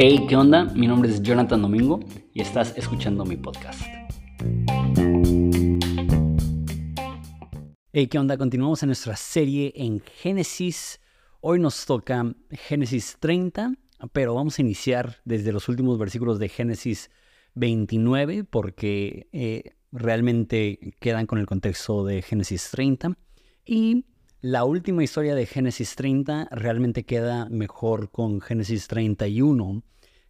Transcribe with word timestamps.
Hey, 0.00 0.26
¿qué 0.28 0.36
onda? 0.36 0.64
Mi 0.66 0.86
nombre 0.86 1.10
es 1.10 1.20
Jonathan 1.22 1.60
Domingo 1.60 1.98
y 2.32 2.40
estás 2.40 2.72
escuchando 2.76 3.24
mi 3.24 3.36
podcast. 3.36 3.80
Hey, 7.92 8.06
¿qué 8.06 8.16
onda? 8.16 8.38
Continuamos 8.38 8.80
en 8.84 8.90
nuestra 8.90 9.16
serie 9.16 9.72
en 9.74 9.98
Génesis. 10.00 11.00
Hoy 11.40 11.58
nos 11.58 11.84
toca 11.84 12.32
Génesis 12.52 13.16
30, 13.18 13.74
pero 14.12 14.36
vamos 14.36 14.56
a 14.58 14.62
iniciar 14.62 15.16
desde 15.24 15.50
los 15.50 15.68
últimos 15.68 15.98
versículos 15.98 16.38
de 16.38 16.48
Génesis 16.48 17.10
29 17.54 18.44
porque 18.44 19.28
eh, 19.32 19.72
realmente 19.90 20.94
quedan 21.00 21.26
con 21.26 21.40
el 21.40 21.46
contexto 21.46 22.04
de 22.04 22.22
Génesis 22.22 22.70
30. 22.70 23.18
Y 23.64 24.04
la 24.40 24.64
última 24.64 25.02
historia 25.02 25.34
de 25.34 25.46
Génesis 25.46 25.96
30 25.96 26.48
realmente 26.52 27.04
queda 27.04 27.48
mejor 27.48 28.10
con 28.10 28.40
Génesis 28.40 28.86
31. 28.86 29.82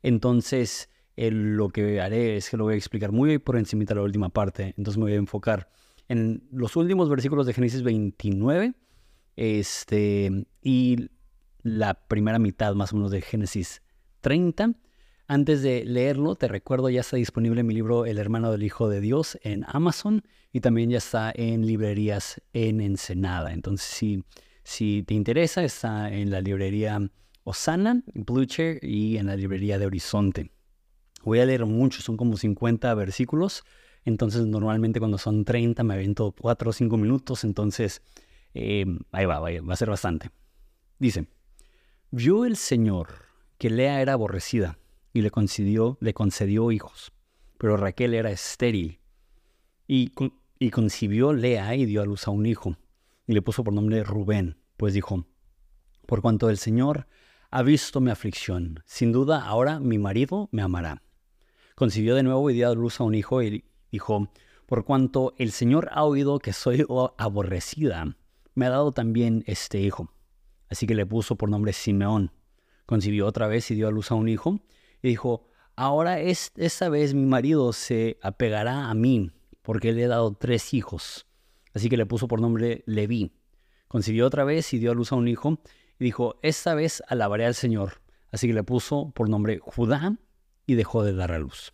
Entonces, 0.03 0.89
lo 1.17 1.69
que 1.69 2.01
haré 2.01 2.37
es 2.37 2.49
que 2.49 2.57
lo 2.57 2.65
voy 2.65 2.75
a 2.75 2.77
explicar 2.77 3.13
muy 3.13 3.39
por 3.39 3.57
encima 3.57 3.85
de 3.85 3.95
la 3.95 4.03
última 4.03 4.31
parte. 4.31 4.75
Entonces 4.77 4.97
me 4.97 5.05
voy 5.05 5.13
a 5.13 5.17
enfocar 5.17 5.69
en 6.09 6.49
los 6.53 6.77
últimos 6.77 7.11
versículos 7.11 7.47
de 7.47 7.53
Génesis 7.53 7.83
29 7.83 8.73
este, 9.37 10.47
y 10.63 11.11
la 11.63 11.95
primera 11.95 12.39
mitad 12.39 12.75
más 12.75 12.93
o 12.93 12.97
menos 12.97 13.11
de 13.11 13.21
Génesis 13.21 13.83
30. 14.21 14.73
Antes 15.31 15.61
de 15.61 15.85
leerlo, 15.85 16.37
te 16.37 16.49
recuerdo, 16.49 16.89
ya 16.89 17.03
está 17.03 17.19
disponible 17.19 17.63
mi 17.63 17.75
libro 17.75 18.07
El 18.07 18.17
hermano 18.17 18.51
del 18.51 18.63
Hijo 18.63 18.89
de 18.89 19.03
Dios 19.03 19.39
en 19.43 19.63
Amazon 19.69 20.23
y 20.55 20.61
también 20.61 20.89
ya 20.89 20.97
está 20.97 21.31
en 21.35 21.67
librerías 21.67 22.41
en 22.55 22.81
Ensenada. 22.81 23.53
Entonces, 23.53 23.87
si, 23.87 24.25
si 24.65 25.03
te 25.03 25.13
interesa, 25.13 25.63
está 25.63 26.11
en 26.11 26.31
la 26.31 26.41
librería 26.41 26.99
Osana, 27.45 28.03
Blue 28.15 28.47
Chair 28.47 28.79
y 28.83 29.19
en 29.19 29.27
la 29.27 29.37
librería 29.37 29.79
de 29.79 29.85
Horizonte. 29.85 30.51
Voy 31.23 31.41
a 31.41 31.45
leer 31.45 31.67
mucho, 31.67 32.01
son 32.01 32.17
como 32.17 32.39
50 32.39 32.95
versículos. 32.95 33.65
Entonces, 34.07 34.47
normalmente 34.47 34.99
cuando 34.99 35.19
son 35.19 35.45
30 35.45 35.85
me 35.85 35.93
avento 35.93 36.35
4 36.41 36.71
o 36.71 36.73
5 36.73 36.97
minutos. 36.97 37.45
Entonces, 37.45 38.01
eh, 38.55 38.87
ahí 39.13 39.27
va, 39.27 39.41
va 39.41 39.51
a 39.51 39.77
ser 39.77 39.91
bastante. 39.91 40.31
Dice, 40.99 41.27
vio 42.11 42.47
el 42.47 42.57
Señor 42.57 43.09
que 43.59 43.69
Lea 43.69 44.01
era 44.01 44.15
aborrecida 44.15 44.79
y 45.13 45.23
le 45.23 45.31
concedió, 45.31 45.99
le 46.01 46.15
concedió 46.15 46.71
hijos. 46.71 47.13
Pero 47.59 47.77
Raquel 47.77 48.15
era 48.15 48.31
estéril. 48.31 49.01
Y, 49.87 50.13
y 50.59 50.71
concibió 50.71 51.33
Lea 51.33 51.75
y 51.75 51.87
dio 51.87 52.03
a 52.03 52.07
luz 52.07 52.29
a 52.29 52.31
un 52.31 52.47
hijo. 52.47 52.77
Y 53.27 53.33
le 53.33 53.43
puso 53.43 53.65
por 53.65 53.75
nombre 53.75 54.05
Rubén, 54.05 54.59
pues 54.77 54.95
dijo, 54.95 55.27
por 56.07 56.23
cuanto 56.23 56.49
el 56.49 56.59
Señor 56.59 57.07
ha 57.51 57.63
visto 57.63 58.01
mi 58.01 58.11
aflicción, 58.11 58.83
sin 58.87 59.13
duda 59.13 59.45
ahora 59.45 59.81
mi 59.81 59.99
marido 59.99 60.49
me 60.53 60.63
amará. 60.63 61.03
Concibió 61.75 62.15
de 62.15 62.23
nuevo 62.23 62.49
y 62.51 62.55
dio 62.55 62.71
a 62.71 62.75
luz 62.75 63.01
a 63.01 63.05
un 63.05 63.15
hijo 63.15 63.43
y 63.43 63.65
dijo, 63.93 64.31
por 64.67 64.85
cuanto 64.85 65.35
el 65.39 65.53
Señor 65.53 65.89
ha 65.93 66.05
oído 66.05 66.39
que 66.39 66.53
soy 66.53 66.85
aborrecida, 67.17 68.17
me 68.55 68.67
ha 68.67 68.71
dado 68.71 68.93
también 68.93 69.45
este 69.47 69.81
hijo. 69.81 70.11
Así 70.69 70.87
que 70.87 70.95
le 70.95 71.07
puso 71.07 71.37
por 71.37 71.49
nombre 71.49 71.73
Simeón. 71.73 72.33
Concibió 72.85 73.27
otra 73.27 73.47
vez 73.47 73.71
y 73.71 73.75
dio 73.75 73.89
a 73.89 73.91
luz 73.91 74.11
a 74.11 74.15
un 74.15 74.29
hijo 74.29 74.61
y 75.03 75.09
dijo, 75.09 75.47
ahora 75.77 76.21
es, 76.21 76.53
esta 76.57 76.89
vez 76.89 77.15
mi 77.15 77.27
marido 77.27 77.73
se 77.73 78.19
apegará 78.23 78.91
a 78.91 78.95
mí, 78.95 79.31
porque 79.63 79.93
le 79.93 80.05
he 80.05 80.09
dado 80.09 80.35
tres 80.35 80.75
hijos. 80.75 81.27
Así 81.75 81.89
que 81.89 81.97
le 81.97 82.07
puso 82.07 82.29
por 82.29 82.41
nombre 82.41 82.83
Leví. 82.87 83.33
Concibió 83.89 84.27
otra 84.27 84.45
vez 84.45 84.73
y 84.73 84.79
dio 84.79 84.91
a 84.91 84.95
luz 84.95 85.13
a 85.13 85.17
un 85.17 85.29
hijo, 85.29 85.61
y 85.99 86.05
dijo, 86.05 86.39
esta 86.43 86.75
vez 86.75 87.03
alabaré 87.09 87.47
al 87.47 87.55
Señor. 87.55 88.01
Así 88.31 88.47
que 88.47 88.55
le 88.55 88.63
puso 88.63 89.11
por 89.11 89.29
nombre 89.29 89.59
Judá 89.63 90.17
y 90.67 90.75
dejó 90.75 91.03
de 91.03 91.15
dar 91.15 91.33
a 91.33 91.39
luz. 91.39 91.73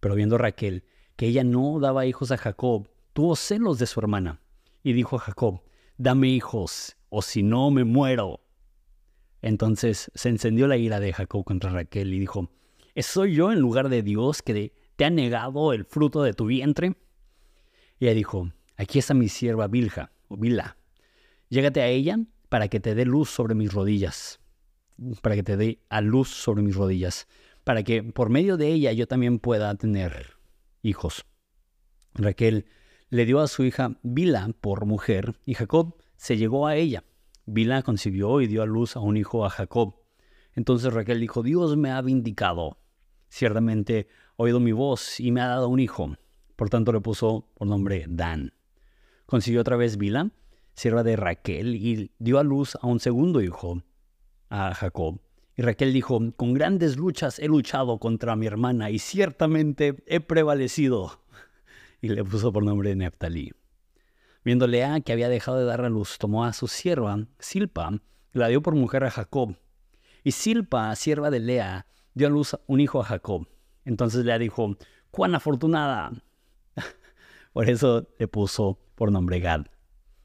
Pero 0.00 0.14
viendo 0.14 0.38
Raquel 0.38 0.84
que 1.16 1.26
ella 1.26 1.42
no 1.42 1.80
daba 1.80 2.06
hijos 2.06 2.30
a 2.30 2.36
Jacob, 2.36 2.88
tuvo 3.12 3.34
celos 3.34 3.78
de 3.78 3.86
su 3.86 3.98
hermana, 3.98 4.40
y 4.84 4.92
dijo 4.92 5.16
a 5.16 5.18
Jacob, 5.18 5.62
dame 5.96 6.28
hijos, 6.28 6.96
o 7.08 7.22
si 7.22 7.42
no 7.42 7.70
me 7.72 7.82
muero. 7.82 8.40
Entonces 9.42 10.10
se 10.14 10.28
encendió 10.28 10.66
la 10.66 10.76
ira 10.76 11.00
de 11.00 11.12
Jacob 11.12 11.44
contra 11.44 11.70
Raquel 11.70 12.12
y 12.12 12.18
dijo, 12.18 12.50
¿soy 12.96 13.34
yo 13.34 13.52
en 13.52 13.60
lugar 13.60 13.88
de 13.88 14.02
Dios 14.02 14.42
que 14.42 14.72
te 14.96 15.04
ha 15.04 15.10
negado 15.10 15.72
el 15.72 15.84
fruto 15.84 16.22
de 16.22 16.34
tu 16.34 16.46
vientre? 16.46 16.96
Y 17.98 18.06
ella 18.06 18.14
dijo, 18.14 18.50
aquí 18.76 18.98
está 18.98 19.14
mi 19.14 19.28
sierva 19.28 19.68
Bilja, 19.68 20.12
o 20.28 20.36
Bila, 20.36 20.76
llégate 21.48 21.80
a 21.80 21.88
ella 21.88 22.18
para 22.48 22.68
que 22.68 22.80
te 22.80 22.94
dé 22.94 23.04
luz 23.04 23.30
sobre 23.30 23.54
mis 23.54 23.72
rodillas, 23.72 24.40
para 25.22 25.34
que 25.34 25.42
te 25.42 25.56
dé 25.56 25.80
a 25.88 26.00
luz 26.00 26.28
sobre 26.28 26.62
mis 26.62 26.74
rodillas, 26.74 27.28
para 27.64 27.82
que 27.82 28.02
por 28.02 28.30
medio 28.30 28.56
de 28.56 28.68
ella 28.68 28.92
yo 28.92 29.06
también 29.06 29.38
pueda 29.38 29.74
tener 29.74 30.38
hijos. 30.82 31.24
Raquel 32.14 32.66
le 33.10 33.24
dio 33.24 33.40
a 33.40 33.48
su 33.48 33.64
hija 33.64 33.98
Bila 34.02 34.50
por 34.60 34.86
mujer 34.86 35.34
y 35.44 35.54
Jacob 35.54 35.96
se 36.16 36.36
llegó 36.36 36.66
a 36.66 36.76
ella. 36.76 37.04
Bila 37.50 37.82
concibió 37.82 38.42
y 38.42 38.46
dio 38.46 38.62
a 38.62 38.66
luz 38.66 38.94
a 38.94 39.00
un 39.00 39.16
hijo 39.16 39.46
a 39.46 39.48
Jacob. 39.48 39.94
Entonces 40.52 40.92
Raquel 40.92 41.18
dijo, 41.18 41.42
Dios 41.42 41.78
me 41.78 41.90
ha 41.90 42.02
vindicado. 42.02 42.76
Ciertamente 43.30 44.06
ha 44.36 44.42
oído 44.42 44.60
mi 44.60 44.72
voz 44.72 45.18
y 45.18 45.32
me 45.32 45.40
ha 45.40 45.48
dado 45.48 45.70
un 45.70 45.80
hijo. 45.80 46.14
Por 46.56 46.68
tanto 46.68 46.92
le 46.92 47.00
puso 47.00 47.48
por 47.54 47.66
nombre 47.66 48.04
Dan. 48.06 48.52
Consiguió 49.24 49.62
otra 49.62 49.76
vez 49.76 49.96
Bila, 49.96 50.30
sierva 50.74 51.02
de 51.02 51.16
Raquel, 51.16 51.74
y 51.76 52.10
dio 52.18 52.38
a 52.38 52.42
luz 52.42 52.76
a 52.82 52.86
un 52.86 53.00
segundo 53.00 53.40
hijo, 53.40 53.82
a 54.50 54.74
Jacob. 54.74 55.18
Y 55.56 55.62
Raquel 55.62 55.94
dijo, 55.94 56.20
con 56.36 56.52
grandes 56.52 56.98
luchas 56.98 57.38
he 57.38 57.48
luchado 57.48 57.98
contra 57.98 58.36
mi 58.36 58.46
hermana 58.46 58.90
y 58.90 58.98
ciertamente 58.98 60.04
he 60.06 60.20
prevalecido. 60.20 61.22
Y 62.00 62.10
le 62.10 62.22
puso 62.22 62.52
por 62.52 62.62
nombre 62.62 62.94
Neptalí. 62.94 63.52
Viendo 64.44 64.66
Lea 64.66 65.00
que 65.00 65.12
había 65.12 65.28
dejado 65.28 65.58
de 65.58 65.64
dar 65.64 65.84
a 65.84 65.88
luz, 65.88 66.18
tomó 66.18 66.44
a 66.44 66.52
su 66.52 66.68
sierva, 66.68 67.26
Silpa, 67.38 67.90
y 68.32 68.38
la 68.38 68.48
dio 68.48 68.62
por 68.62 68.74
mujer 68.74 69.04
a 69.04 69.10
Jacob. 69.10 69.56
Y 70.24 70.32
Silpa, 70.32 70.94
sierva 70.96 71.30
de 71.30 71.40
Lea, 71.40 71.86
dio 72.14 72.28
a 72.28 72.30
luz 72.30 72.56
un 72.66 72.80
hijo 72.80 73.00
a 73.00 73.04
Jacob. 73.04 73.48
Entonces 73.84 74.24
Lea 74.24 74.38
dijo, 74.38 74.76
cuán 75.10 75.34
afortunada. 75.34 76.12
por 77.52 77.68
eso 77.68 78.08
le 78.18 78.28
puso 78.28 78.78
por 78.94 79.10
nombre 79.10 79.40
Gad. 79.40 79.66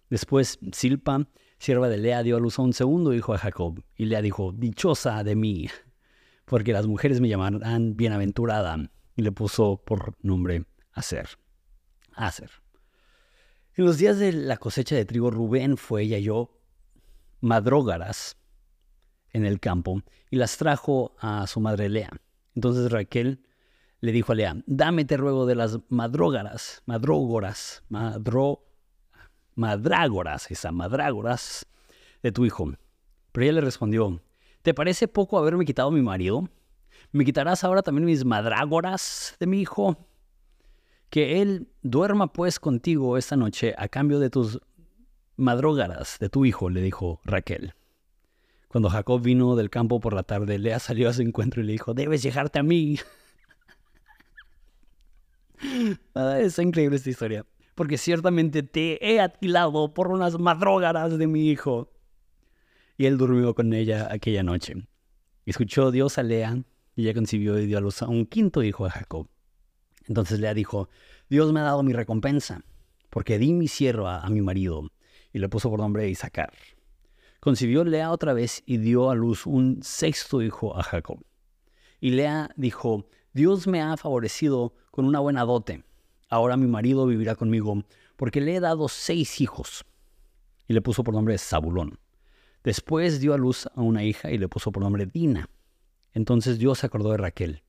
Después 0.10 0.60
Silpa, 0.72 1.28
sierva 1.58 1.90
de 1.90 1.98
Lea, 1.98 2.24
dio 2.24 2.38
a 2.38 2.40
luz 2.40 2.60
a 2.60 2.62
un 2.62 2.74
segundo 2.74 3.14
hijo 3.14 3.34
a 3.34 3.38
Jacob. 3.38 3.84
Y 3.96 4.06
Lea 4.06 4.22
dijo, 4.22 4.52
dichosa 4.52 5.24
de 5.24 5.36
mí, 5.36 5.68
porque 6.46 6.74
las 6.74 6.88
mujeres 6.88 7.20
me 7.20 7.30
llamarán 7.30 7.96
bienaventurada. 7.96 8.78
Y 9.16 9.22
le 9.22 9.32
puso 9.32 9.82
por 9.86 10.16
nombre 10.22 10.66
Aser. 10.94 11.30
Aser. 12.16 12.63
En 13.76 13.86
los 13.86 13.98
días 13.98 14.20
de 14.20 14.32
la 14.32 14.58
cosecha 14.58 14.96
de 14.96 15.04
trigo, 15.04 15.32
Rubén 15.32 15.78
fue 15.78 16.04
y 16.04 16.14
halló 16.14 16.52
madrógaras 17.42 18.38
en 19.32 19.46
el 19.46 19.60
campo 19.60 20.04
y 20.30 20.36
las 20.36 20.58
trajo 20.58 21.16
a 21.20 21.48
su 21.48 21.60
madre 21.60 21.90
Lea. 21.90 22.12
Entonces 22.54 22.92
Raquel 22.92 23.42
le 24.00 24.12
dijo 24.12 24.32
a 24.32 24.36
Lea, 24.36 24.56
dame 24.68 25.06
te 25.06 25.18
ruego 25.18 25.48
de 25.48 25.56
las 25.56 25.80
madrógaras, 25.90 26.84
madrógoras, 26.86 27.84
madro, 27.90 28.64
madrágoras, 29.56 30.52
esa 30.52 30.72
madrágoras 30.72 31.66
de 32.22 32.32
tu 32.32 32.46
hijo. 32.46 32.74
Pero 33.32 33.44
ella 33.44 33.54
le 33.54 33.62
respondió, 33.62 34.22
¿te 34.62 34.76
parece 34.76 35.08
poco 35.08 35.40
haberme 35.40 35.66
quitado 35.66 35.90
mi 35.90 36.04
marido? 36.04 36.48
¿Me 37.12 37.26
quitarás 37.26 37.64
ahora 37.64 37.82
también 37.82 38.06
mis 38.06 38.24
madrágoras 38.24 39.36
de 39.40 39.48
mi 39.48 39.62
hijo? 39.62 39.98
Que 41.14 41.44
él 41.44 41.68
duerma 41.84 42.34
pues 42.34 42.60
contigo 42.60 43.20
esta 43.20 43.36
noche 43.36 43.76
a 43.78 43.88
cambio 43.88 44.18
de 44.18 44.32
tus 44.32 44.60
madrógaras 45.38 46.18
de 46.18 46.28
tu 46.28 46.44
hijo, 46.44 46.72
le 46.72 46.82
dijo 46.82 47.22
Raquel. 47.24 47.76
Cuando 48.68 48.90
Jacob 48.90 49.22
vino 49.22 49.56
del 49.56 49.70
campo 49.70 50.00
por 50.00 50.16
la 50.16 50.24
tarde, 50.24 50.58
Lea 50.58 50.80
salió 50.80 51.08
a 51.08 51.14
su 51.14 51.22
encuentro 51.22 51.62
y 51.62 51.68
le 51.68 51.74
dijo, 51.74 51.94
debes 51.94 52.24
llegarte 52.24 52.58
a 52.58 52.64
mí. 52.64 52.98
es 56.40 56.58
increíble 56.58 56.96
esta 56.96 57.12
historia, 57.12 57.46
porque 57.76 58.00
ciertamente 58.00 58.64
te 58.64 58.98
he 59.08 59.22
atilado 59.22 59.94
por 59.94 60.08
unas 60.08 60.40
madrógaras 60.40 61.16
de 61.20 61.28
mi 61.28 61.48
hijo. 61.48 61.92
Y 62.98 63.06
él 63.06 63.20
durmió 63.20 63.54
con 63.54 63.72
ella 63.74 64.08
aquella 64.12 64.42
noche. 64.42 64.88
Escuchó 65.46 65.92
Dios 65.92 66.18
a 66.18 66.24
Lea 66.24 66.64
y 66.96 67.04
ella 67.04 67.14
concibió 67.14 67.60
y 67.60 67.68
dio 67.68 67.78
a 67.78 67.82
luz 67.82 68.02
a 68.02 68.08
un 68.08 68.26
quinto 68.26 68.64
hijo 68.64 68.88
a 68.88 68.90
Jacob. 68.90 69.28
Entonces 70.08 70.40
Lea 70.40 70.54
dijo, 70.54 70.90
Dios 71.30 71.52
me 71.54 71.60
ha 71.60 71.64
dado 71.64 71.84
mi 71.84 71.94
recompensa, 71.94 72.64
porque 73.10 73.38
di 73.38 73.54
mi 73.54 73.68
sierva 73.68 74.22
a 74.22 74.30
mi 74.30 74.42
marido, 74.42 74.90
y 75.32 75.40
le 75.40 75.50
puso 75.50 75.70
por 75.70 75.80
nombre 75.80 76.10
Isaacar. 76.10 76.54
Concibió 77.40 77.84
Lea 77.84 78.12
otra 78.12 78.34
vez 78.34 78.64
y 78.66 78.78
dio 78.78 79.10
a 79.10 79.16
luz 79.16 79.46
un 79.46 79.84
sexto 79.84 80.42
hijo 80.42 80.78
a 80.78 80.84
Jacob. 80.84 81.20
Y 82.00 82.12
Lea 82.12 82.50
dijo, 82.56 83.08
Dios 83.34 83.68
me 83.68 83.82
ha 83.82 83.98
favorecido 83.98 84.74
con 84.92 85.06
una 85.06 85.20
buena 85.20 85.44
dote. 85.44 85.84
Ahora 86.30 86.58
mi 86.58 86.68
marido 86.68 87.06
vivirá 87.06 87.36
conmigo, 87.36 87.84
porque 88.16 88.42
le 88.42 88.56
he 88.56 88.60
dado 88.60 88.88
seis 88.88 89.42
hijos. 89.42 89.86
Y 90.68 90.74
le 90.74 90.82
puso 90.82 91.04
por 91.04 91.14
nombre 91.14 91.38
Zabulón. 91.38 92.00
Después 92.64 93.20
dio 93.20 93.34
a 93.34 93.38
luz 93.38 93.68
a 93.76 93.82
una 93.82 94.04
hija 94.04 94.32
y 94.32 94.38
le 94.38 94.48
puso 94.48 94.72
por 94.72 94.84
nombre 94.84 95.06
Dina. 95.06 95.50
Entonces 96.14 96.60
Dios 96.60 96.80
se 96.80 96.86
acordó 96.86 97.12
de 97.12 97.18
Raquel 97.18 97.64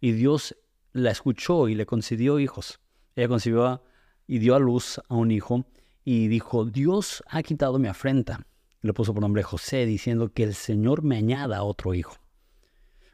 y 0.00 0.12
Dios 0.12 0.56
la 0.98 1.10
escuchó 1.10 1.68
y 1.68 1.74
le 1.74 1.86
concedió 1.86 2.38
hijos. 2.38 2.80
Ella 3.16 3.28
concibió 3.28 3.82
y 4.26 4.38
dio 4.38 4.54
a 4.54 4.58
luz 4.58 5.00
a 5.08 5.14
un 5.14 5.30
hijo 5.30 5.66
y 6.04 6.28
dijo, 6.28 6.64
Dios 6.64 7.22
ha 7.28 7.42
quitado 7.42 7.78
mi 7.78 7.88
afrenta. 7.88 8.46
Le 8.80 8.92
puso 8.92 9.12
por 9.12 9.22
nombre 9.22 9.42
José, 9.42 9.86
diciendo 9.86 10.32
que 10.32 10.44
el 10.44 10.54
Señor 10.54 11.02
me 11.02 11.16
añada 11.16 11.62
otro 11.62 11.94
hijo. 11.94 12.16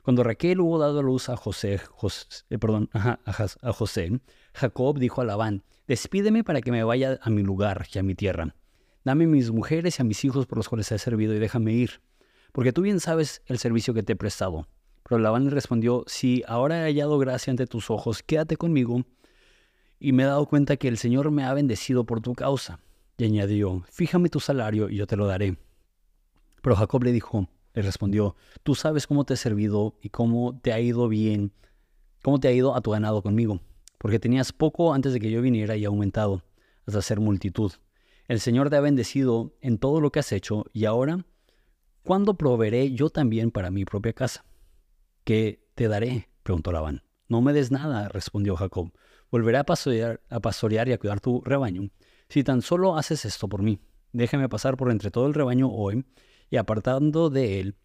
Cuando 0.02 0.22
Raquel 0.22 0.60
hubo 0.60 0.78
dado 0.78 1.00
a 1.00 1.02
luz 1.02 1.30
a 1.30 1.36
José, 1.36 1.80
eh, 2.50 2.58
perdón, 2.58 2.90
a, 2.92 3.18
a 3.24 3.72
José, 3.72 4.20
Jacob 4.52 4.98
dijo 4.98 5.22
a 5.22 5.24
Labán, 5.24 5.64
despídeme 5.88 6.44
para 6.44 6.60
que 6.60 6.70
me 6.70 6.84
vaya 6.84 7.18
a 7.22 7.30
mi 7.30 7.42
lugar 7.42 7.86
y 7.92 7.98
a 7.98 8.02
mi 8.02 8.14
tierra. 8.14 8.54
Dame 9.02 9.26
mis 9.26 9.50
mujeres 9.50 9.98
y 9.98 10.02
a 10.02 10.04
mis 10.04 10.22
hijos 10.24 10.46
por 10.46 10.58
los 10.58 10.68
cuales 10.68 10.92
he 10.92 10.98
servido 10.98 11.34
y 11.34 11.38
déjame 11.38 11.72
ir, 11.72 12.02
porque 12.52 12.72
tú 12.72 12.82
bien 12.82 13.00
sabes 13.00 13.42
el 13.46 13.58
servicio 13.58 13.94
que 13.94 14.02
te 14.02 14.12
he 14.12 14.16
prestado. 14.16 14.68
Pero 15.06 15.18
Labán 15.18 15.44
le 15.44 15.50
respondió, 15.50 16.04
si 16.06 16.42
ahora 16.46 16.80
he 16.80 16.84
hallado 16.84 17.18
gracia 17.18 17.50
ante 17.50 17.66
tus 17.66 17.90
ojos, 17.90 18.22
quédate 18.22 18.56
conmigo, 18.56 19.04
y 20.00 20.12
me 20.12 20.22
he 20.22 20.26
dado 20.26 20.46
cuenta 20.46 20.76
que 20.76 20.88
el 20.88 20.98
Señor 20.98 21.30
me 21.30 21.44
ha 21.44 21.54
bendecido 21.54 22.04
por 22.04 22.20
tu 22.20 22.34
causa. 22.34 22.80
Y 23.16 23.24
añadió, 23.24 23.84
fíjame 23.90 24.28
tu 24.28 24.40
salario 24.40 24.88
y 24.88 24.96
yo 24.96 25.06
te 25.06 25.16
lo 25.16 25.26
daré. 25.26 25.56
Pero 26.62 26.74
Jacob 26.76 27.04
le 27.04 27.12
dijo, 27.12 27.48
le 27.74 27.82
respondió, 27.82 28.34
tú 28.62 28.74
sabes 28.74 29.06
cómo 29.06 29.24
te 29.24 29.34
he 29.34 29.36
servido 29.36 29.96
y 30.00 30.08
cómo 30.08 30.58
te 30.60 30.72
ha 30.72 30.80
ido 30.80 31.08
bien, 31.08 31.52
cómo 32.22 32.40
te 32.40 32.48
ha 32.48 32.52
ido 32.52 32.74
a 32.74 32.80
tu 32.80 32.90
ganado 32.90 33.22
conmigo, 33.22 33.60
porque 33.98 34.18
tenías 34.18 34.52
poco 34.52 34.94
antes 34.94 35.12
de 35.12 35.20
que 35.20 35.30
yo 35.30 35.42
viniera 35.42 35.76
y 35.76 35.84
aumentado 35.84 36.42
hasta 36.86 37.02
ser 37.02 37.20
multitud. 37.20 37.72
El 38.26 38.40
Señor 38.40 38.70
te 38.70 38.76
ha 38.76 38.80
bendecido 38.80 39.54
en 39.60 39.78
todo 39.78 40.00
lo 40.00 40.10
que 40.10 40.20
has 40.20 40.32
hecho 40.32 40.64
y 40.72 40.86
ahora, 40.86 41.26
¿cuándo 42.02 42.34
proveeré 42.34 42.92
yo 42.92 43.10
también 43.10 43.50
para 43.50 43.70
mi 43.70 43.84
propia 43.84 44.14
casa? 44.14 44.44
¿Qué 45.24 45.66
te 45.74 45.88
daré? 45.88 46.28
preguntó 46.42 46.70
Labán. 46.70 47.02
No 47.28 47.40
me 47.40 47.52
des 47.52 47.70
nada, 47.70 48.08
respondió 48.08 48.56
Jacob. 48.56 48.92
Volveré 49.30 49.58
a 49.58 49.64
pastorear, 49.64 50.20
a 50.28 50.40
pastorear 50.40 50.88
y 50.88 50.92
a 50.92 50.98
cuidar 50.98 51.20
tu 51.20 51.40
rebaño, 51.40 51.90
si 52.28 52.44
tan 52.44 52.62
solo 52.62 52.96
haces 52.96 53.24
esto 53.24 53.48
por 53.48 53.62
mí. 53.62 53.80
Déjame 54.12 54.48
pasar 54.48 54.76
por 54.76 54.90
entre 54.90 55.10
todo 55.10 55.26
el 55.26 55.34
rebaño 55.34 55.70
hoy 55.70 56.04
y 56.50 56.56
apartando 56.56 57.30
de 57.30 57.60
él 57.60 57.76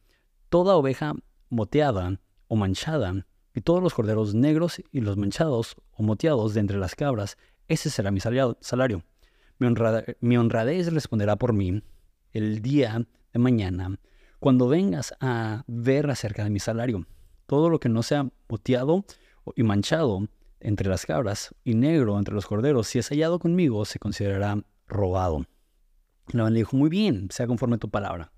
toda 0.49 0.75
oveja 0.75 1.13
moteada 1.49 2.19
o 2.47 2.55
manchada, 2.55 3.25
y 3.55 3.61
todos 3.61 3.81
los 3.81 3.93
corderos 3.93 4.35
negros 4.35 4.81
y 4.91 5.01
los 5.01 5.17
manchados 5.17 5.75
o 5.91 6.03
moteados 6.03 6.53
de 6.53 6.59
entre 6.59 6.77
las 6.77 6.95
cabras, 6.95 7.37
ese 7.67 7.89
será 7.89 8.11
mi 8.11 8.19
salario. 8.19 9.03
Mi, 10.21 10.37
honradez 10.37 10.91
responderá 10.91 11.35
por 11.35 11.53
mí 11.53 11.81
el 12.33 12.61
día 12.61 13.05
de 13.33 13.39
mañana, 13.39 13.99
cuando 14.39 14.67
vengas 14.67 15.13
a 15.19 15.63
ver 15.67 16.09
acerca 16.09 16.43
de 16.43 16.49
mi 16.49 16.59
salario. 16.59 17.05
Todo 17.49 17.71
lo 17.71 17.79
que 17.79 17.89
no 17.89 18.03
sea 18.03 18.29
moteado 18.47 19.05
y 19.55 19.63
manchado 19.63 20.27
entre 20.59 20.87
las 20.87 21.07
cabras 21.07 21.55
y 21.63 21.73
negro 21.73 22.19
entre 22.19 22.35
los 22.35 22.45
corderos, 22.45 22.85
si 22.85 22.99
es 22.99 23.09
hallado 23.09 23.39
conmigo, 23.39 23.85
se 23.85 23.97
considerará 23.97 24.63
robado. 24.87 25.47
Labán 26.31 26.53
le 26.53 26.59
dijo, 26.59 26.77
muy 26.77 26.91
bien, 26.91 27.29
sea 27.31 27.47
conforme 27.47 27.79
tu 27.79 27.89
palabra. 27.89 28.31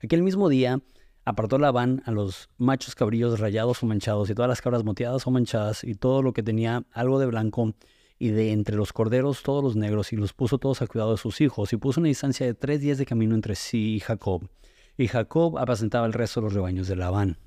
Aquel 0.00 0.22
mismo 0.22 0.48
día 0.48 0.80
apartó 1.24 1.58
Labán 1.58 2.04
a 2.06 2.12
los 2.12 2.50
machos 2.56 2.94
cabrillos 2.94 3.40
rayados 3.40 3.82
o 3.82 3.86
manchados 3.86 4.30
y 4.30 4.34
todas 4.36 4.48
las 4.48 4.62
cabras 4.62 4.84
moteadas 4.84 5.26
o 5.26 5.32
manchadas 5.32 5.82
y 5.82 5.96
todo 5.96 6.22
lo 6.22 6.32
que 6.32 6.44
tenía 6.44 6.84
algo 6.92 7.18
de 7.18 7.26
blanco 7.26 7.74
y 8.20 8.28
de 8.28 8.52
entre 8.52 8.76
los 8.76 8.92
corderos 8.92 9.42
todos 9.42 9.64
los 9.64 9.74
negros 9.74 10.12
y 10.12 10.16
los 10.16 10.34
puso 10.34 10.58
todos 10.58 10.82
a 10.82 10.86
cuidado 10.86 11.10
de 11.10 11.18
sus 11.18 11.40
hijos 11.40 11.72
y 11.72 11.78
puso 11.78 11.98
una 11.98 12.10
distancia 12.10 12.46
de 12.46 12.54
tres 12.54 12.80
días 12.80 12.98
de 12.98 13.06
camino 13.06 13.34
entre 13.34 13.56
sí 13.56 13.96
y 13.96 13.98
Jacob. 13.98 14.48
Y 14.96 15.08
Jacob 15.08 15.58
apacentaba 15.58 16.06
el 16.06 16.12
resto 16.12 16.38
de 16.38 16.44
los 16.44 16.54
rebaños 16.54 16.86
de 16.86 16.94
Labán. 16.94 17.38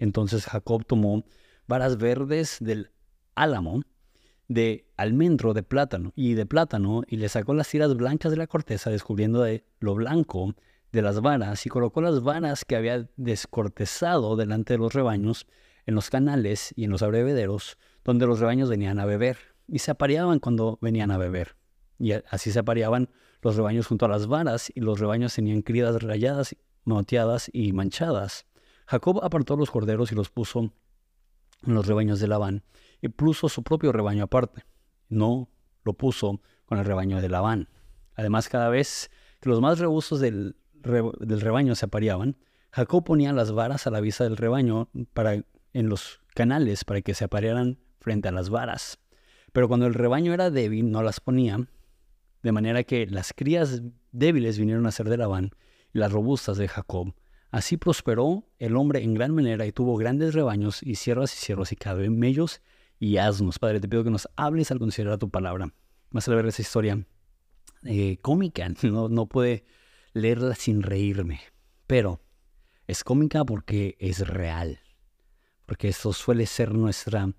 Entonces 0.00 0.46
Jacob 0.46 0.84
tomó 0.86 1.24
varas 1.68 1.98
verdes 1.98 2.56
del 2.58 2.90
álamo, 3.34 3.82
de 4.48 4.86
almendro, 4.96 5.52
de 5.52 5.62
plátano 5.62 6.12
y 6.16 6.32
de 6.32 6.46
plátano 6.46 7.02
y 7.06 7.18
le 7.18 7.28
sacó 7.28 7.52
las 7.52 7.68
tiras 7.68 7.94
blancas 7.94 8.32
de 8.32 8.38
la 8.38 8.46
corteza 8.46 8.90
descubriendo 8.90 9.42
de 9.42 9.64
lo 9.78 9.94
blanco 9.94 10.56
de 10.90 11.02
las 11.02 11.20
varas 11.20 11.66
y 11.66 11.68
colocó 11.68 12.00
las 12.00 12.22
varas 12.22 12.64
que 12.64 12.76
había 12.76 13.08
descortezado 13.16 14.36
delante 14.36 14.72
de 14.72 14.78
los 14.78 14.94
rebaños 14.94 15.46
en 15.84 15.94
los 15.94 16.08
canales 16.08 16.72
y 16.76 16.84
en 16.84 16.90
los 16.90 17.02
abrevederos 17.02 17.76
donde 18.02 18.26
los 18.26 18.40
rebaños 18.40 18.70
venían 18.70 18.98
a 19.00 19.04
beber 19.04 19.36
y 19.68 19.80
se 19.80 19.90
apareaban 19.90 20.38
cuando 20.40 20.78
venían 20.80 21.10
a 21.10 21.18
beber. 21.18 21.56
Y 21.98 22.12
así 22.12 22.50
se 22.50 22.58
apareaban 22.58 23.10
los 23.42 23.54
rebaños 23.54 23.86
junto 23.86 24.06
a 24.06 24.08
las 24.08 24.26
varas 24.26 24.72
y 24.74 24.80
los 24.80 24.98
rebaños 24.98 25.34
tenían 25.34 25.60
crías 25.60 26.02
rayadas, 26.02 26.56
moteadas 26.84 27.50
y 27.52 27.72
manchadas. 27.74 28.46
Jacob 28.90 29.20
apartó 29.22 29.56
los 29.56 29.70
corderos 29.70 30.10
y 30.10 30.16
los 30.16 30.30
puso 30.30 30.72
en 31.64 31.74
los 31.74 31.86
rebaños 31.86 32.18
de 32.18 32.26
Labán 32.26 32.64
y 33.00 33.08
puso 33.08 33.48
su 33.48 33.62
propio 33.62 33.92
rebaño 33.92 34.24
aparte. 34.24 34.64
No 35.08 35.48
lo 35.84 35.92
puso 35.92 36.40
con 36.66 36.78
el 36.78 36.84
rebaño 36.84 37.20
de 37.20 37.28
Labán. 37.28 37.68
Además, 38.16 38.48
cada 38.48 38.68
vez 38.68 39.10
que 39.40 39.48
los 39.48 39.60
más 39.60 39.78
robustos 39.78 40.18
del 40.18 40.56
del 40.82 41.40
rebaño 41.40 41.74
se 41.74 41.86
apareaban, 41.86 42.36
Jacob 42.72 43.04
ponía 43.04 43.32
las 43.32 43.52
varas 43.52 43.86
a 43.86 43.90
la 43.90 44.00
vista 44.00 44.24
del 44.24 44.36
rebaño 44.36 44.88
para, 45.12 45.34
en 45.34 45.88
los 45.88 46.20
canales 46.34 46.84
para 46.84 47.00
que 47.02 47.14
se 47.14 47.24
aparearan 47.24 47.78
frente 48.00 48.28
a 48.28 48.32
las 48.32 48.50
varas. 48.50 48.98
Pero 49.52 49.68
cuando 49.68 49.86
el 49.86 49.94
rebaño 49.94 50.32
era 50.32 50.50
débil, 50.50 50.90
no 50.90 51.02
las 51.02 51.20
ponía, 51.20 51.58
de 52.42 52.52
manera 52.52 52.82
que 52.84 53.06
las 53.06 53.32
crías 53.32 53.82
débiles 54.10 54.58
vinieron 54.58 54.86
a 54.86 54.90
ser 54.90 55.08
de 55.08 55.16
Labán 55.16 55.50
y 55.92 55.98
las 55.98 56.10
robustas 56.10 56.56
de 56.56 56.66
Jacob. 56.66 57.14
Así 57.50 57.76
prosperó 57.76 58.44
el 58.58 58.76
hombre 58.76 59.02
en 59.02 59.14
gran 59.14 59.34
manera 59.34 59.66
y 59.66 59.72
tuvo 59.72 59.96
grandes 59.96 60.34
rebaños 60.34 60.82
y 60.82 60.94
siervas 60.94 61.34
y 61.34 61.36
siervos 61.36 61.72
y 61.72 61.76
camellos 61.76 62.62
y 63.00 63.16
asnos. 63.16 63.58
Padre, 63.58 63.80
te 63.80 63.88
pido 63.88 64.04
que 64.04 64.10
nos 64.10 64.28
hables 64.36 64.70
al 64.70 64.78
considerar 64.78 65.18
tu 65.18 65.30
palabra. 65.30 65.72
Más 66.10 66.28
a 66.28 66.34
ver 66.34 66.46
esa 66.46 66.62
historia 66.62 67.04
eh, 67.84 68.18
cómica, 68.22 68.68
no, 68.82 69.08
no 69.08 69.26
puede 69.26 69.64
leerla 70.12 70.54
sin 70.54 70.82
reírme, 70.82 71.40
pero 71.86 72.20
es 72.86 73.02
cómica 73.02 73.44
porque 73.44 73.96
es 73.98 74.26
real, 74.26 74.80
porque 75.66 75.88
eso 75.88 76.12
suele 76.12 76.46
ser 76.46 76.72
nuestra 76.74 77.32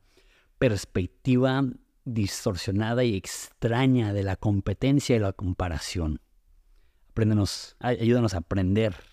perspectiva 0.57 1.63
distorsionada 2.03 3.03
y 3.03 3.15
extraña 3.15 4.13
de 4.13 4.23
la 4.23 4.35
competencia 4.35 5.15
y 5.15 5.19
la 5.19 5.33
comparación. 5.33 6.21
Apréndenos, 7.09 7.75
ayúdanos 7.79 8.33
a 8.33 8.37
aprender 8.37 9.10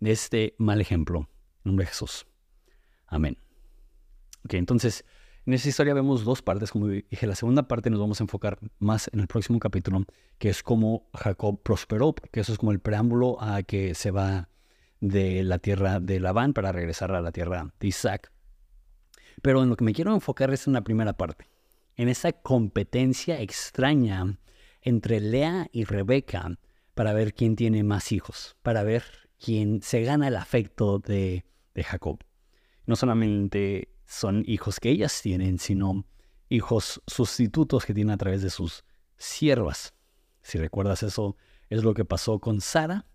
de 0.00 0.12
este 0.12 0.54
mal 0.58 0.80
ejemplo. 0.80 1.28
En 1.64 1.70
nombre 1.70 1.84
de 1.84 1.90
Jesús. 1.90 2.26
Amén. 3.06 3.38
Ok, 4.44 4.54
entonces, 4.54 5.04
en 5.46 5.54
esta 5.54 5.68
historia 5.68 5.94
vemos 5.94 6.24
dos 6.24 6.42
partes, 6.42 6.70
como 6.70 6.88
dije, 6.88 7.26
la 7.26 7.34
segunda 7.34 7.66
parte 7.68 7.90
nos 7.90 8.00
vamos 8.00 8.20
a 8.20 8.24
enfocar 8.24 8.58
más 8.78 9.10
en 9.12 9.20
el 9.20 9.26
próximo 9.26 9.58
capítulo, 9.58 10.04
que 10.38 10.50
es 10.50 10.62
cómo 10.62 11.08
Jacob 11.14 11.62
prosperó, 11.62 12.14
porque 12.14 12.40
eso 12.40 12.52
es 12.52 12.58
como 12.58 12.72
el 12.72 12.80
preámbulo 12.80 13.40
a 13.40 13.62
que 13.62 13.94
se 13.94 14.10
va 14.10 14.48
de 15.00 15.42
la 15.44 15.58
tierra 15.58 16.00
de 16.00 16.20
Labán 16.20 16.52
para 16.52 16.72
regresar 16.72 17.12
a 17.12 17.20
la 17.20 17.32
tierra 17.32 17.72
de 17.80 17.86
Isaac. 17.86 18.32
Pero 19.40 19.62
en 19.62 19.70
lo 19.70 19.76
que 19.76 19.84
me 19.84 19.94
quiero 19.94 20.12
enfocar 20.12 20.52
es 20.52 20.66
en 20.66 20.72
la 20.72 20.82
primera 20.82 21.14
parte, 21.14 21.48
en 21.96 22.08
esa 22.08 22.32
competencia 22.32 23.40
extraña 23.40 24.38
entre 24.82 25.20
Lea 25.20 25.68
y 25.72 25.84
Rebeca 25.84 26.58
para 26.94 27.12
ver 27.12 27.34
quién 27.34 27.56
tiene 27.56 27.84
más 27.84 28.12
hijos, 28.12 28.56
para 28.62 28.82
ver 28.82 29.27
quién 29.38 29.82
se 29.82 30.02
gana 30.02 30.28
el 30.28 30.36
afecto 30.36 30.98
de, 30.98 31.44
de 31.74 31.84
Jacob. 31.84 32.18
No 32.86 32.96
solamente 32.96 33.88
son 34.06 34.42
hijos 34.46 34.80
que 34.80 34.90
ellas 34.90 35.20
tienen, 35.22 35.58
sino 35.58 36.04
hijos 36.48 37.02
sustitutos 37.06 37.84
que 37.84 37.94
tienen 37.94 38.12
a 38.12 38.16
través 38.16 38.42
de 38.42 38.50
sus 38.50 38.84
siervas. 39.16 39.94
Si 40.42 40.58
recuerdas 40.58 41.02
eso, 41.02 41.36
es 41.68 41.84
lo 41.84 41.94
que 41.94 42.04
pasó 42.04 42.38
con 42.38 42.60
Sara 42.60 43.06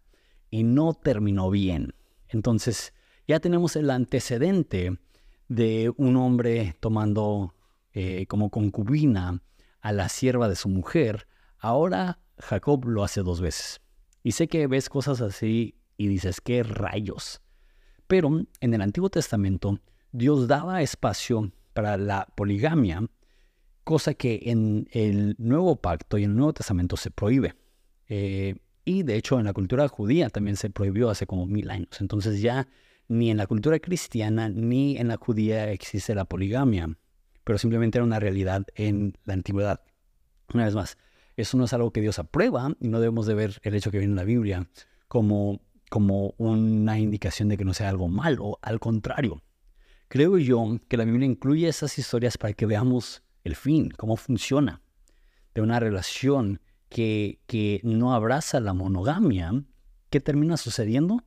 y 0.50 0.63
no 0.63 0.94
terminó 0.94 1.50
bien. 1.50 1.96
Entonces, 2.30 2.94
ya 3.27 3.39
tenemos 3.39 3.75
el 3.75 3.89
antecedente 3.89 5.00
de 5.48 5.92
un 5.98 6.15
hombre 6.18 6.75
tomando 6.80 7.56
eh, 7.94 8.25
como 8.27 8.50
concubina 8.50 9.42
a 9.82 9.92
la 9.92 10.10
sierva 10.10 10.50
de 10.50 10.56
su 10.56 10.70
mujer. 10.70 11.27
Ahora 11.58 12.20
Jacob 12.38 12.86
lo 12.86 13.03
hace 13.03 13.22
dos 13.22 13.42
veces. 13.42 13.82
Y 14.24 14.34
sé 14.34 14.48
que 14.48 14.68
ves 14.68 14.89
cosas 14.89 15.22
así 15.22 15.75
y 15.98 16.08
dices, 16.08 16.42
¿qué 16.42 16.64
rayos? 16.64 17.42
Pero 18.08 18.46
en 18.60 18.74
el 18.74 18.82
Antiguo 18.82 19.10
Testamento 19.10 19.80
Dios 20.12 20.48
daba 20.48 20.82
espacio 20.82 21.52
para 21.74 21.98
la 21.98 22.28
poligamia, 22.36 23.04
cosa 23.84 24.14
que 24.14 24.42
en 24.46 24.88
el 24.92 25.36
Nuevo 25.40 25.76
Pacto 25.76 26.18
y 26.18 26.24
en 26.24 26.32
el 26.32 26.38
Nuevo 26.38 26.54
Testamento 26.54 26.98
se 26.98 27.12
prohíbe. 27.12 27.56
Eh, 28.08 28.56
y 28.86 29.04
de 29.04 29.16
hecho 29.16 29.40
en 29.40 29.46
la 29.46 29.54
cultura 29.54 29.88
judía 29.88 30.30
también 30.30 30.56
se 30.56 30.70
prohibió 30.70 31.10
hace 31.10 31.26
como 31.26 31.46
mil 31.46 31.70
años. 31.72 32.00
Entonces 32.00 32.42
ya 32.42 32.68
ni 33.08 33.32
en 33.32 33.38
la 33.38 33.48
cultura 33.48 33.80
cristiana 33.80 34.50
ni 34.50 34.98
en 34.98 35.08
la 35.08 35.18
judía 35.18 35.72
existe 35.72 36.16
la 36.16 36.26
poligamia, 36.26 36.98
pero 37.44 37.58
simplemente 37.58 37.98
era 37.98 38.06
una 38.06 38.20
realidad 38.20 38.66
en 38.76 39.18
la 39.26 39.34
antigüedad. 39.34 39.82
Una 40.54 40.66
vez 40.66 40.76
más, 40.76 40.98
eso 41.36 41.58
no 41.58 41.66
es 41.66 41.74
algo 41.74 41.92
que 41.92 42.02
Dios 42.02 42.20
aprueba 42.20 42.76
y 42.80 42.88
no 42.88 43.00
debemos 43.00 43.26
de 43.26 43.34
ver 43.34 43.60
el 43.64 43.76
hecho 43.76 43.92
que 43.92 43.98
viene 43.98 44.12
en 44.12 44.18
la 44.18 44.24
Biblia 44.24 44.70
como 45.08 45.62
como 45.94 46.34
una 46.40 46.98
indicación 46.98 47.50
de 47.50 47.56
que 47.56 47.66
no 47.66 47.76
sea 47.76 47.90
algo 47.90 48.08
malo, 48.08 48.58
al 48.64 48.80
contrario. 48.80 49.44
Creo 50.08 50.40
yo 50.40 50.80
que 50.88 50.98
la 50.98 51.06
Biblia 51.06 51.28
incluye 51.28 51.68
esas 51.68 52.00
historias 52.00 52.36
para 52.40 52.54
que 52.54 52.66
veamos 52.66 53.22
el 53.44 53.56
fin, 53.56 53.92
cómo 53.92 54.18
funciona 54.18 54.82
de 55.54 55.62
una 55.62 55.80
relación 55.80 56.62
que, 56.90 57.42
que 57.46 57.80
no 57.84 58.16
abraza 58.16 58.60
la 58.60 58.74
monogamia. 58.74 59.52
¿Qué 60.10 60.20
termina 60.20 60.58
sucediendo? 60.58 61.24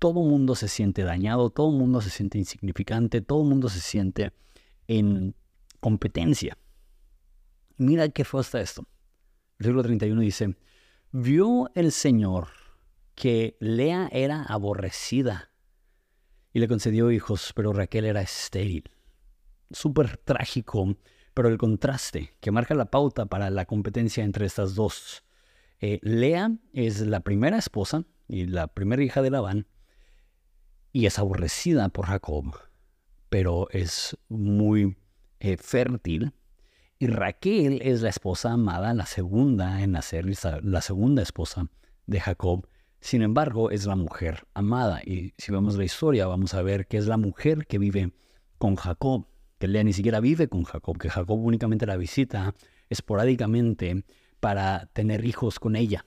Todo 0.00 0.24
el 0.24 0.28
mundo 0.28 0.56
se 0.56 0.66
siente 0.66 1.04
dañado, 1.04 1.50
todo 1.50 1.70
el 1.70 1.78
mundo 1.78 2.00
se 2.00 2.10
siente 2.10 2.38
insignificante, 2.38 3.20
todo 3.20 3.42
el 3.42 3.48
mundo 3.48 3.68
se 3.68 3.80
siente 3.80 4.32
en 4.88 5.36
competencia. 5.78 6.58
Mira 7.76 8.08
qué 8.08 8.24
fue 8.24 8.40
hasta 8.40 8.60
esto. 8.60 8.80
El 8.80 9.66
versículo 9.66 9.82
31 9.84 10.20
dice, 10.22 10.56
vio 11.12 11.70
el 11.76 11.92
Señor 11.92 12.57
que 13.18 13.56
Lea 13.58 14.08
era 14.12 14.44
aborrecida 14.44 15.50
y 16.52 16.60
le 16.60 16.68
concedió 16.68 17.10
hijos, 17.10 17.52
pero 17.52 17.72
Raquel 17.72 18.04
era 18.04 18.20
estéril. 18.20 18.84
Súper 19.72 20.18
trágico, 20.18 20.96
pero 21.34 21.48
el 21.48 21.58
contraste 21.58 22.36
que 22.38 22.52
marca 22.52 22.76
la 22.76 22.92
pauta 22.92 23.26
para 23.26 23.50
la 23.50 23.64
competencia 23.64 24.22
entre 24.22 24.46
estas 24.46 24.76
dos. 24.76 25.24
Eh, 25.80 25.98
Lea 26.02 26.52
es 26.72 27.00
la 27.00 27.18
primera 27.18 27.58
esposa 27.58 28.04
y 28.28 28.46
la 28.46 28.68
primera 28.68 29.02
hija 29.02 29.20
de 29.20 29.30
Labán 29.30 29.66
y 30.92 31.06
es 31.06 31.18
aborrecida 31.18 31.88
por 31.88 32.06
Jacob, 32.06 32.56
pero 33.30 33.68
es 33.70 34.16
muy 34.28 34.96
eh, 35.40 35.56
fértil. 35.56 36.32
Y 37.00 37.08
Raquel 37.08 37.80
es 37.82 38.00
la 38.00 38.10
esposa 38.10 38.52
amada, 38.52 38.94
la 38.94 39.06
segunda 39.06 39.82
en 39.82 39.90
nacer, 39.90 40.24
la 40.62 40.82
segunda 40.82 41.22
esposa 41.22 41.68
de 42.06 42.20
Jacob. 42.20 42.68
Sin 43.00 43.22
embargo, 43.22 43.70
es 43.70 43.86
la 43.86 43.96
mujer 43.96 44.46
amada. 44.54 45.00
Y 45.04 45.32
si 45.38 45.52
vemos 45.52 45.76
la 45.76 45.84
historia, 45.84 46.26
vamos 46.26 46.54
a 46.54 46.62
ver 46.62 46.86
que 46.86 46.98
es 46.98 47.06
la 47.06 47.16
mujer 47.16 47.66
que 47.66 47.78
vive 47.78 48.12
con 48.58 48.76
Jacob, 48.76 49.26
que 49.58 49.68
Lea 49.68 49.84
ni 49.84 49.92
siquiera 49.92 50.20
vive 50.20 50.48
con 50.48 50.64
Jacob, 50.64 50.98
que 50.98 51.10
Jacob 51.10 51.38
únicamente 51.38 51.86
la 51.86 51.96
visita 51.96 52.54
esporádicamente 52.88 54.04
para 54.40 54.86
tener 54.92 55.24
hijos 55.24 55.58
con 55.58 55.76
ella. 55.76 56.04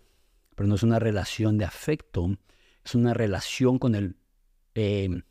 Pero 0.55 0.67
no 0.67 0.75
es 0.75 0.83
una 0.83 0.99
relación 0.99 1.57
de 1.57 1.65
afecto, 1.65 2.37
es 2.83 2.95
una 2.95 3.13
relación 3.13 3.79
con 3.79 3.95
él, 3.95 4.17
eh, 4.75 5.23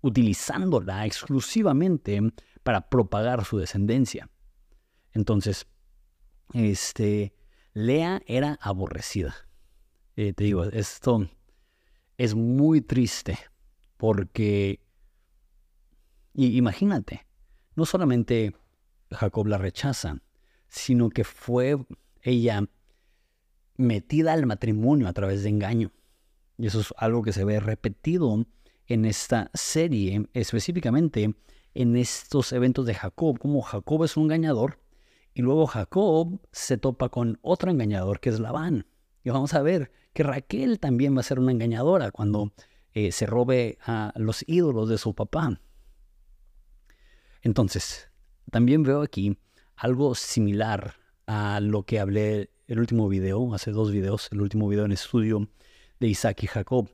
utilizándola 0.00 1.06
exclusivamente 1.06 2.20
para 2.62 2.88
propagar 2.88 3.44
su 3.44 3.58
descendencia. 3.58 4.30
Entonces, 5.12 5.66
este, 6.54 7.34
Lea 7.72 8.22
era 8.26 8.58
aborrecida. 8.60 9.47
Eh, 10.20 10.32
te 10.32 10.42
digo, 10.42 10.64
esto 10.64 11.28
es 12.16 12.34
muy 12.34 12.80
triste 12.80 13.38
porque, 13.96 14.80
imagínate, 16.34 17.24
no 17.76 17.86
solamente 17.86 18.56
Jacob 19.12 19.46
la 19.46 19.58
rechaza, 19.58 20.20
sino 20.66 21.08
que 21.08 21.22
fue 21.22 21.76
ella 22.20 22.68
metida 23.76 24.32
al 24.32 24.44
matrimonio 24.46 25.06
a 25.06 25.12
través 25.12 25.44
de 25.44 25.50
engaño. 25.50 25.92
Y 26.56 26.66
eso 26.66 26.80
es 26.80 26.92
algo 26.96 27.22
que 27.22 27.32
se 27.32 27.44
ve 27.44 27.60
repetido 27.60 28.44
en 28.86 29.04
esta 29.04 29.52
serie, 29.54 30.28
específicamente 30.32 31.32
en 31.74 31.94
estos 31.94 32.52
eventos 32.52 32.86
de 32.86 32.94
Jacob, 32.94 33.38
como 33.38 33.62
Jacob 33.62 34.02
es 34.02 34.16
un 34.16 34.24
engañador 34.24 34.80
y 35.32 35.42
luego 35.42 35.68
Jacob 35.68 36.40
se 36.50 36.76
topa 36.76 37.08
con 37.08 37.38
otro 37.40 37.70
engañador 37.70 38.18
que 38.18 38.30
es 38.30 38.40
Labán. 38.40 38.84
Y 39.24 39.30
vamos 39.30 39.54
a 39.54 39.62
ver 39.62 39.90
que 40.12 40.22
Raquel 40.22 40.78
también 40.78 41.16
va 41.16 41.20
a 41.20 41.24
ser 41.24 41.38
una 41.38 41.52
engañadora 41.52 42.10
cuando 42.10 42.52
eh, 42.92 43.12
se 43.12 43.26
robe 43.26 43.78
a 43.84 44.12
los 44.16 44.44
ídolos 44.46 44.88
de 44.88 44.98
su 44.98 45.14
papá. 45.14 45.60
Entonces, 47.42 48.10
también 48.50 48.82
veo 48.82 49.02
aquí 49.02 49.38
algo 49.76 50.14
similar 50.14 50.94
a 51.26 51.60
lo 51.60 51.84
que 51.84 52.00
hablé 52.00 52.50
el 52.66 52.80
último 52.80 53.08
video, 53.08 53.54
hace 53.54 53.70
dos 53.70 53.92
videos, 53.92 54.28
el 54.32 54.40
último 54.40 54.68
video 54.68 54.84
en 54.84 54.92
estudio 54.92 55.48
de 56.00 56.08
Isaac 56.08 56.42
y 56.42 56.46
Jacob, 56.46 56.90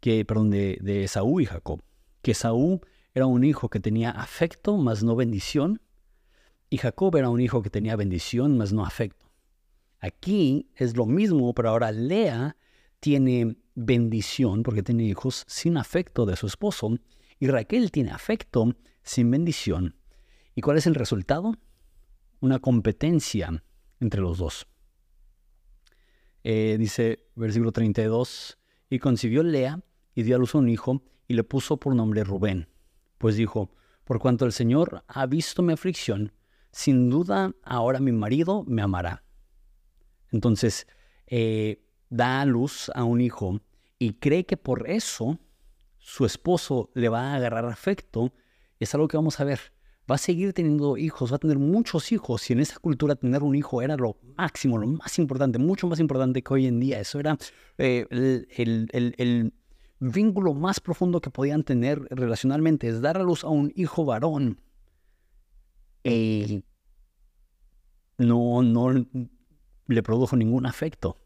que, 0.00 0.24
perdón, 0.24 0.50
de, 0.50 0.78
de 0.80 1.04
y 1.04 1.44
Jacob, 1.44 1.82
que 2.22 2.32
Esaú 2.32 2.80
era 3.14 3.26
un 3.26 3.44
hijo 3.44 3.68
que 3.68 3.80
tenía 3.80 4.10
afecto, 4.10 4.76
más 4.76 5.02
no 5.02 5.16
bendición, 5.16 5.80
y 6.70 6.78
Jacob 6.78 7.16
era 7.16 7.30
un 7.30 7.40
hijo 7.40 7.62
que 7.62 7.70
tenía 7.70 7.96
bendición, 7.96 8.58
más 8.58 8.72
no 8.72 8.84
afecto. 8.84 9.27
Aquí 10.00 10.70
es 10.76 10.96
lo 10.96 11.06
mismo, 11.06 11.52
pero 11.54 11.70
ahora 11.70 11.90
Lea 11.90 12.56
tiene 13.00 13.56
bendición 13.74 14.62
porque 14.62 14.82
tiene 14.82 15.04
hijos 15.04 15.44
sin 15.48 15.76
afecto 15.76 16.26
de 16.26 16.36
su 16.36 16.46
esposo 16.46 16.96
y 17.38 17.48
Raquel 17.48 17.90
tiene 17.90 18.10
afecto 18.10 18.74
sin 19.02 19.30
bendición. 19.30 19.96
¿Y 20.54 20.60
cuál 20.60 20.78
es 20.78 20.86
el 20.86 20.94
resultado? 20.94 21.54
Una 22.40 22.60
competencia 22.60 23.64
entre 24.00 24.20
los 24.20 24.38
dos. 24.38 24.66
Eh, 26.44 26.76
dice 26.78 27.26
versículo 27.34 27.72
32, 27.72 28.58
y 28.90 28.98
concibió 29.00 29.42
Lea 29.42 29.80
y 30.14 30.22
dio 30.22 30.36
a 30.36 30.38
luz 30.38 30.54
a 30.54 30.58
un 30.58 30.68
hijo 30.68 31.02
y 31.26 31.34
le 31.34 31.44
puso 31.44 31.78
por 31.78 31.94
nombre 31.94 32.24
Rubén, 32.24 32.68
pues 33.18 33.36
dijo, 33.36 33.70
por 34.04 34.20
cuanto 34.20 34.46
el 34.46 34.52
Señor 34.52 35.04
ha 35.08 35.26
visto 35.26 35.62
mi 35.62 35.72
aflicción, 35.72 36.32
sin 36.70 37.10
duda 37.10 37.54
ahora 37.64 38.00
mi 38.00 38.12
marido 38.12 38.64
me 38.66 38.82
amará 38.82 39.24
entonces, 40.30 40.86
eh, 41.26 41.82
da 42.10 42.40
a 42.40 42.46
luz 42.46 42.90
a 42.94 43.04
un 43.04 43.20
hijo 43.20 43.60
y 43.98 44.14
cree 44.14 44.46
que 44.46 44.56
por 44.56 44.88
eso 44.88 45.38
su 45.98 46.24
esposo 46.24 46.90
le 46.94 47.08
va 47.08 47.32
a 47.32 47.34
agarrar 47.36 47.66
afecto. 47.66 48.32
es 48.80 48.94
algo 48.94 49.08
que 49.08 49.16
vamos 49.16 49.40
a 49.40 49.44
ver. 49.44 49.60
Va 50.10 50.14
a 50.14 50.18
seguir 50.18 50.54
teniendo 50.54 50.96
hijos, 50.96 51.30
va 51.30 51.36
a 51.36 51.38
tener 51.38 51.58
muchos 51.58 52.12
hijos. 52.12 52.48
Y 52.48 52.54
en 52.54 52.60
esa 52.60 52.78
cultura 52.78 53.14
tener 53.14 53.42
un 53.42 53.54
hijo 53.54 53.82
era 53.82 53.96
lo 53.96 54.16
máximo, 54.38 54.78
lo 54.78 54.86
más 54.86 55.18
importante, 55.18 55.58
mucho 55.58 55.86
más 55.86 56.00
importante 56.00 56.42
que 56.42 56.54
hoy 56.54 56.66
en 56.66 56.80
día. 56.80 56.98
Eso 56.98 57.20
era 57.20 57.36
eh, 57.76 58.06
el, 58.56 59.52
vínculo 60.00 60.54
más 60.54 60.80
profundo 60.80 61.20
que 61.20 61.28
podían 61.28 61.64
tener 61.64 62.00
relacionalmente, 62.10 62.88
es 62.88 63.00
dar 63.00 63.18
a 63.18 63.22
luz 63.22 63.42
a 63.44 63.48
un 63.48 63.72
hijo 63.74 64.04
varón. 64.04 64.60
No, 68.16 68.62
no, 68.62 69.06
le 69.88 70.02
produjo 70.02 70.36
ningún 70.36 70.66
afecto. 70.66 71.18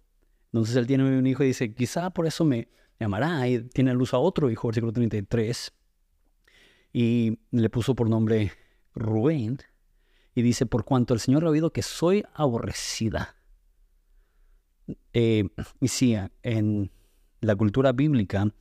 Entonces 0.53 0.77
él 0.77 0.87
tiene 0.87 1.19
un 1.19 1.27
hijo 1.27 1.43
y 1.43 1.49
dice, 1.49 1.75
quizá 1.75 2.11
por 2.11 2.27
eso 2.27 2.45
me, 2.45 2.69
amará. 3.01 3.47
Y 3.49 3.63
tiene 3.69 3.93
luz 3.95 4.15
a 4.15 4.19
otro 4.19 4.51
hijo, 4.51 4.69
versículo 4.69 4.93
33. 4.93 5.73
Y 6.93 7.39
le 7.51 7.71
puso 7.71 7.95
por 7.95 8.09
nombre 8.09 8.53
Rubén. 8.95 9.59
Y 10.35 10.43
dice, 10.43 10.67
por 10.67 10.85
cuanto 10.85 11.13
el 11.13 11.21
Señor 11.21 11.45
ha 11.45 11.51
oído 11.51 11.73
que 11.73 11.83
soy 11.83 12.25
aborrecida. 12.35 13.37
Eh, 15.13 15.49
y 15.81 15.89
sí, 15.89 16.17
en 16.43 16.91
la 17.41 17.57
cultura 17.57 17.93
bíblica, 17.93 18.53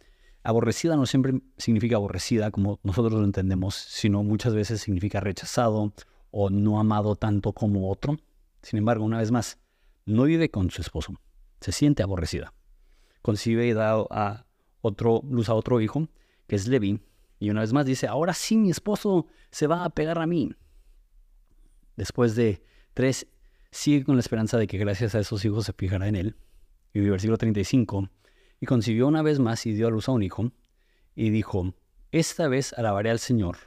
aborrecida 0.43 0.95
no 0.95 1.05
siempre 1.05 1.41
significa 1.57 1.95
aborrecida 1.95 2.51
como 2.51 2.79
nosotros 2.83 3.13
lo 3.13 3.25
entendemos, 3.25 3.75
sino 3.75 4.23
muchas 4.23 4.53
veces 4.53 4.81
significa 4.81 5.19
rechazado 5.19 5.93
o 6.31 6.49
no 6.49 6.79
amado 6.79 7.15
tanto 7.15 7.53
como 7.53 7.89
otro. 7.89 8.17
Sin 8.61 8.79
embargo, 8.79 9.05
una 9.05 9.19
vez 9.19 9.31
más, 9.31 9.59
no 10.05 10.23
vive 10.23 10.49
con 10.49 10.69
su 10.69 10.81
esposo, 10.81 11.19
se 11.59 11.71
siente 11.71 12.03
aborrecida. 12.03 12.53
Concibe 13.21 13.67
y 13.67 13.73
da 13.73 14.05
a 14.09 14.45
otro, 14.81 15.21
luz 15.29 15.49
a 15.49 15.53
otro 15.53 15.79
hijo, 15.81 16.07
que 16.47 16.55
es 16.55 16.67
Levi, 16.67 16.99
y 17.39 17.49
una 17.49 17.61
vez 17.61 17.73
más 17.73 17.85
dice, 17.85 18.07
ahora 18.07 18.33
sí 18.33 18.57
mi 18.57 18.69
esposo 18.69 19.27
se 19.51 19.67
va 19.67 19.83
a 19.83 19.89
pegar 19.89 20.19
a 20.19 20.27
mí. 20.27 20.51
Después 21.95 22.35
de 22.35 22.63
tres, 22.93 23.27
sigue 23.71 24.03
con 24.03 24.15
la 24.15 24.21
esperanza 24.21 24.57
de 24.57 24.67
que 24.67 24.77
gracias 24.77 25.15
a 25.15 25.19
esos 25.19 25.43
hijos 25.45 25.65
se 25.65 25.73
fijará 25.73 26.07
en 26.07 26.15
él. 26.15 26.35
Y 26.93 26.99
versículo 26.99 27.37
35, 27.37 28.09
y 28.59 28.65
concibió 28.65 29.07
una 29.07 29.21
vez 29.21 29.39
más 29.39 29.65
y 29.65 29.73
dio 29.73 29.87
a 29.87 29.91
luz 29.91 30.09
a 30.09 30.11
un 30.11 30.23
hijo, 30.23 30.51
y 31.15 31.29
dijo, 31.29 31.73
esta 32.11 32.47
vez 32.47 32.73
alabaré 32.73 33.09
al 33.09 33.19
Señor. 33.19 33.57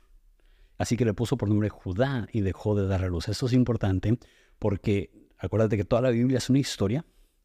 Así 0.76 0.96
que 0.96 1.04
le 1.04 1.14
puso 1.14 1.36
por 1.36 1.48
nombre 1.48 1.68
Judá 1.68 2.28
y 2.32 2.40
dejó 2.40 2.74
de 2.74 2.86
dar 2.86 3.04
a 3.04 3.08
luz. 3.08 3.28
Esto 3.28 3.46
es 3.46 3.52
importante 3.52 4.18
porque 4.58 5.10
Acuérdate 5.44 5.76
que 5.76 5.84
toda 5.84 6.02
la 6.02 6.10
Biblia 6.10 6.38
es 6.38 6.48
una 6.48 6.58
historia 6.58 7.04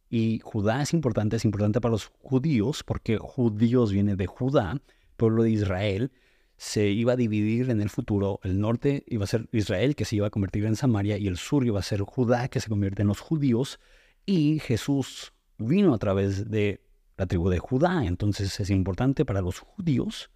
y 0.10 0.40
Judá 0.44 0.82
es 0.82 0.94
importante, 0.94 1.36
es 1.36 1.46
importante 1.46 1.82
para 1.82 1.92
los 1.92 2.12
judíos 2.20 2.84
porque 2.84 3.18
judíos 3.18 3.92
viene 3.92 4.16
de 4.16 4.26
Judá, 4.26 4.82
pueblo 5.18 5.44
de 5.44 5.52
Israel. 5.52 6.12
Se 6.58 6.90
iba 6.90 7.14
a 7.14 7.16
dividir 7.16 7.70
en 7.70 7.82
el 7.82 7.90
futuro. 7.90 8.40
El 8.44 8.60
norte 8.60 9.04
iba 9.08 9.24
a 9.24 9.28
ser 9.28 9.48
Israel, 9.52 9.96
que 9.96 10.06
se 10.06 10.16
iba 10.16 10.28
a 10.28 10.30
convertir 10.30 10.66
en 10.66 10.76
Samaria, 10.76 11.18
y 11.18 11.28
el 11.28 11.38
sur 11.38 11.66
iba 11.66 11.80
a 11.80 11.84
ser 11.84 12.02
Judá, 12.02 12.50
que 12.50 12.60
se 12.60 12.70
convierte 12.70 13.04
en 13.04 13.08
los 13.08 13.22
judíos. 13.22 13.80
Y 14.26 14.60
Jesús 14.60 15.32
vino 15.58 15.94
a 15.94 15.98
través 16.00 16.50
de 16.50 16.82
la 17.16 17.28
tribu 17.28 17.50
de 17.50 17.60
Judá. 17.60 18.06
Entonces 18.06 18.60
es 18.60 18.70
importante 18.72 19.24
para 19.24 19.42
los 19.42 19.60
judíos, 19.60 20.32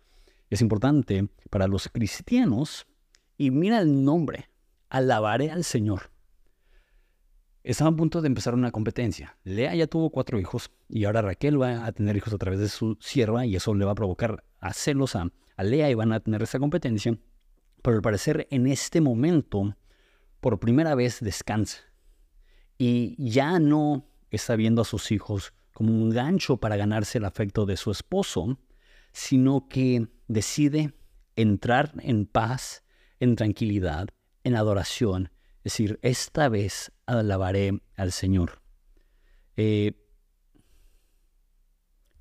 es 0.50 0.62
importante 0.62 1.28
para 1.50 1.68
los 1.68 1.90
cristianos. 1.90 2.86
Y 3.38 3.52
mira 3.52 3.80
el 3.80 4.06
nombre, 4.06 4.50
alabaré 4.90 5.52
al 5.52 5.66
Señor. 5.66 6.13
Estaban 7.64 7.94
a 7.94 7.98
punto 7.98 8.22
de 8.22 8.28
empezar 8.28 8.54
una 8.54 8.72
competencia. 8.72 9.38
Lea 9.44 9.74
ya 9.76 9.88
tuvo 9.88 10.10
cuatro 10.10 10.40
hijos 10.40 10.72
y 10.90 11.06
ahora 11.06 11.22
Raquel 11.22 11.62
va 11.62 11.86
a 11.86 11.92
tener 11.92 12.18
hijos 12.18 12.34
a 12.34 12.38
través 12.38 12.60
de 12.60 12.70
su 12.70 12.98
sierva 13.00 13.46
y 13.46 13.56
eso 13.56 13.74
le 13.74 13.86
va 13.86 13.92
a 13.92 13.96
provocar 13.96 14.44
a 14.60 14.74
celos 14.74 15.16
a, 15.16 15.30
a 15.56 15.64
Lea 15.64 15.90
y 15.90 15.94
van 15.94 16.12
a 16.12 16.20
tener 16.20 16.42
esa 16.44 16.60
competencia. 16.60 17.18
Pero 17.82 17.96
al 17.98 18.02
parecer 18.02 18.48
en 18.52 18.68
este 18.68 19.02
momento, 19.02 19.76
por 20.40 20.60
primera 20.60 20.94
vez 20.96 21.20
descansa 21.22 21.80
y 22.78 23.16
ya 23.18 23.60
no 23.60 24.06
está 24.30 24.56
viendo 24.56 24.82
a 24.82 24.86
sus 24.86 25.12
hijos 25.12 25.54
como 25.74 25.94
un 25.94 26.10
gancho 26.10 26.58
para 26.58 26.76
ganarse 26.76 27.18
el 27.18 27.26
afecto 27.26 27.66
de 27.66 27.78
su 27.78 27.92
esposo, 27.92 28.60
sino 29.12 29.68
que 29.68 30.08
decide 30.28 30.94
entrar 31.36 31.94
en 32.00 32.26
paz, 32.26 32.84
en 33.20 33.36
tranquilidad, 33.36 34.10
en 34.44 34.56
adoración. 34.56 35.32
Es 35.64 35.72
decir, 35.72 36.00
esta 36.02 36.50
vez 36.50 36.92
alabaré 37.06 37.82
al 37.96 38.12
Señor. 38.12 38.62
Eh, 39.56 39.94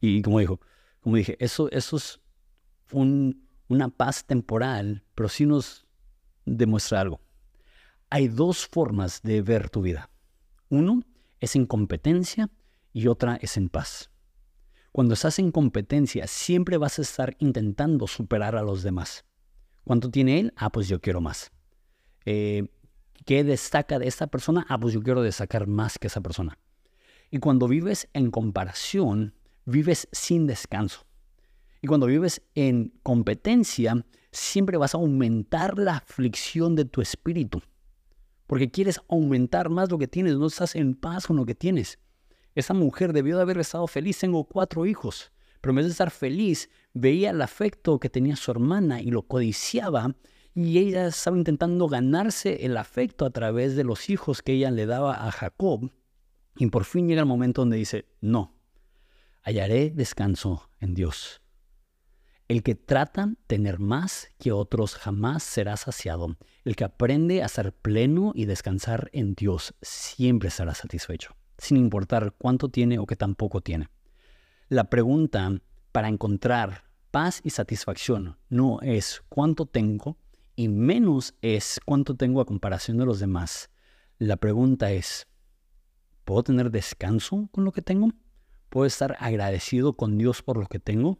y 0.01 0.23
como 0.23 0.39
dijo, 0.39 0.61
como 1.01 1.17
dije, 1.17 1.37
eso, 1.41 1.69
eso 1.73 1.97
es 1.97 2.21
una 2.93 3.89
paz 3.89 4.25
temporal, 4.27 5.05
pero 5.15 5.29
sí 5.29 5.45
nos 5.45 5.87
demuestra 6.45 7.01
algo. 7.01 7.21
Hay 8.11 8.29
dos 8.29 8.69
formas 8.69 9.23
de 9.23 9.43
ver 9.43 9.71
tu 9.71 9.83
vida. 9.83 10.11
Uno 10.69 11.03
es 11.41 11.57
en 11.57 11.67
competencia 11.67 12.49
y 12.93 13.09
otra 13.09 13.37
es 13.43 13.57
en 13.57 13.69
paz. 13.69 14.11
Cuando 14.93 15.15
estás 15.15 15.39
en 15.39 15.51
competencia, 15.51 16.27
siempre 16.27 16.77
vas 16.77 16.99
a 16.99 17.03
estar 17.03 17.35
intentando 17.39 18.07
superar 18.07 18.55
a 18.55 18.63
los 18.63 18.83
demás. 18.83 19.25
¿Cuánto 19.85 20.11
tiene 20.11 20.39
él? 20.39 20.53
Ah, 20.57 20.71
pues 20.71 20.87
yo 20.87 21.01
quiero 21.01 21.21
más. 21.21 21.51
Eh, 22.25 22.69
¿Qué 23.25 23.45
destaca 23.45 23.99
de 23.99 24.09
esta 24.09 24.26
persona? 24.26 24.66
Ah, 24.69 24.78
pues 24.78 24.95
yo 24.95 25.02
quiero 25.02 25.23
destacar 25.23 25.66
más 25.66 25.99
que 25.99 26.09
esa 26.09 26.21
persona. 26.21 26.59
Y 27.31 27.38
cuando 27.38 27.69
vives 27.69 28.09
en 28.12 28.31
comparación, 28.31 29.35
vives 29.64 30.09
sin 30.12 30.47
descanso. 30.47 31.07
Y 31.81 31.87
cuando 31.87 32.07
vives 32.07 32.42
en 32.54 32.92
competencia, 33.02 34.04
siempre 34.31 34.76
vas 34.76 34.95
a 34.95 34.99
aumentar 34.99 35.78
la 35.78 35.97
aflicción 35.97 36.75
de 36.75 36.85
tu 36.85 37.00
espíritu. 37.00 37.62
Porque 38.47 38.71
quieres 38.71 39.00
aumentar 39.09 39.71
más 39.71 39.90
lo 39.90 39.99
que 39.99 40.09
tienes, 40.09 40.37
no 40.37 40.47
estás 40.47 40.75
en 40.75 40.95
paz 40.95 41.26
con 41.26 41.37
lo 41.37 41.47
que 41.47 41.54
tienes. 41.54 41.99
Esa 42.54 42.75
mujer 42.75 43.12
debió 43.12 43.37
de 43.37 43.42
haber 43.42 43.59
estado 43.59 43.87
feliz, 43.87 44.19
tengo 44.19 44.45
cuatro 44.45 44.85
hijos, 44.85 45.33
pero 45.61 45.71
en 45.73 45.76
vez 45.76 45.87
de 45.87 45.92
estar 45.92 46.11
feliz, 46.11 46.69
veía 46.92 47.31
el 47.31 47.40
afecto 47.40 47.99
que 47.99 48.11
tenía 48.11 48.37
su 48.37 48.50
hermana 48.50 49.00
y 49.00 49.11
lo 49.11 49.23
codiciaba 49.23 50.14
y 50.55 50.79
ella 50.79 51.07
estaba 51.07 51.37
intentando 51.37 51.89
ganarse 51.89 52.65
el 52.67 52.77
afecto 52.77 53.25
a 53.25 53.31
través 53.31 53.77
de 53.77 53.85
los 53.85 54.11
hijos 54.11 54.43
que 54.43 54.53
ella 54.53 54.71
le 54.71 54.87
daba 54.87 55.27
a 55.27 55.31
Jacob. 55.31 55.91
Y 56.57 56.67
por 56.67 56.85
fin 56.85 57.09
llega 57.09 57.21
el 57.21 57.27
momento 57.27 57.63
donde 57.63 57.77
dice, 57.77 58.07
no, 58.21 58.55
hallaré 59.43 59.91
descanso 59.91 60.71
en 60.81 60.95
Dios. 60.95 61.41
El 62.49 62.63
que 62.63 62.75
trata 62.75 63.33
tener 63.47 63.79
más 63.79 64.29
que 64.39 64.53
otros 64.53 64.97
jamás 64.97 65.43
será 65.43 65.77
saciado. 65.79 66.37
El 66.65 66.77
que 66.77 66.85
aprende 66.85 67.43
a 67.43 67.49
ser 67.49 67.73
pleno 67.73 68.33
y 68.35 68.45
descansar 68.45 69.09
en 69.13 69.35
Dios 69.35 69.75
siempre 69.81 70.51
será 70.51 70.75
satisfecho 70.75 71.35
sin 71.63 71.77
importar 71.77 72.35
cuánto 72.39 72.69
tiene 72.69 72.99
o 72.99 73.07
qué 73.07 73.15
tampoco 73.15 73.61
tiene. 73.61 73.89
La 74.69 74.91
pregunta 74.91 75.53
para 75.93 76.09
encontrar 76.09 76.85
paz 77.13 77.41
y 77.45 77.51
satisfacción 77.51 78.37
no 78.49 78.81
es 78.83 79.23
cuánto 79.29 79.67
tengo 79.67 80.17
y 80.62 80.69
menos 80.69 81.35
es 81.42 81.81
cuánto 81.85 82.14
tengo 82.14 82.40
a 82.40 82.47
comparación 82.47 82.97
de 82.97 83.04
los 83.04 83.19
demás. 83.19 83.69
La 84.19 84.37
pregunta 84.37 84.92
es, 84.92 85.26
¿puedo 86.25 86.45
tener 86.45 86.71
descanso 86.71 87.49
con 87.50 87.64
lo 87.64 87.73
que 87.73 87.83
tengo? 87.83 88.12
¿Puedo 88.69 88.87
estar 88.87 89.16
agradecido 89.19 89.97
con 89.97 90.19
Dios 90.19 90.40
por 90.40 90.59
lo 90.59 90.69
que 90.69 90.78
tengo? 90.78 91.19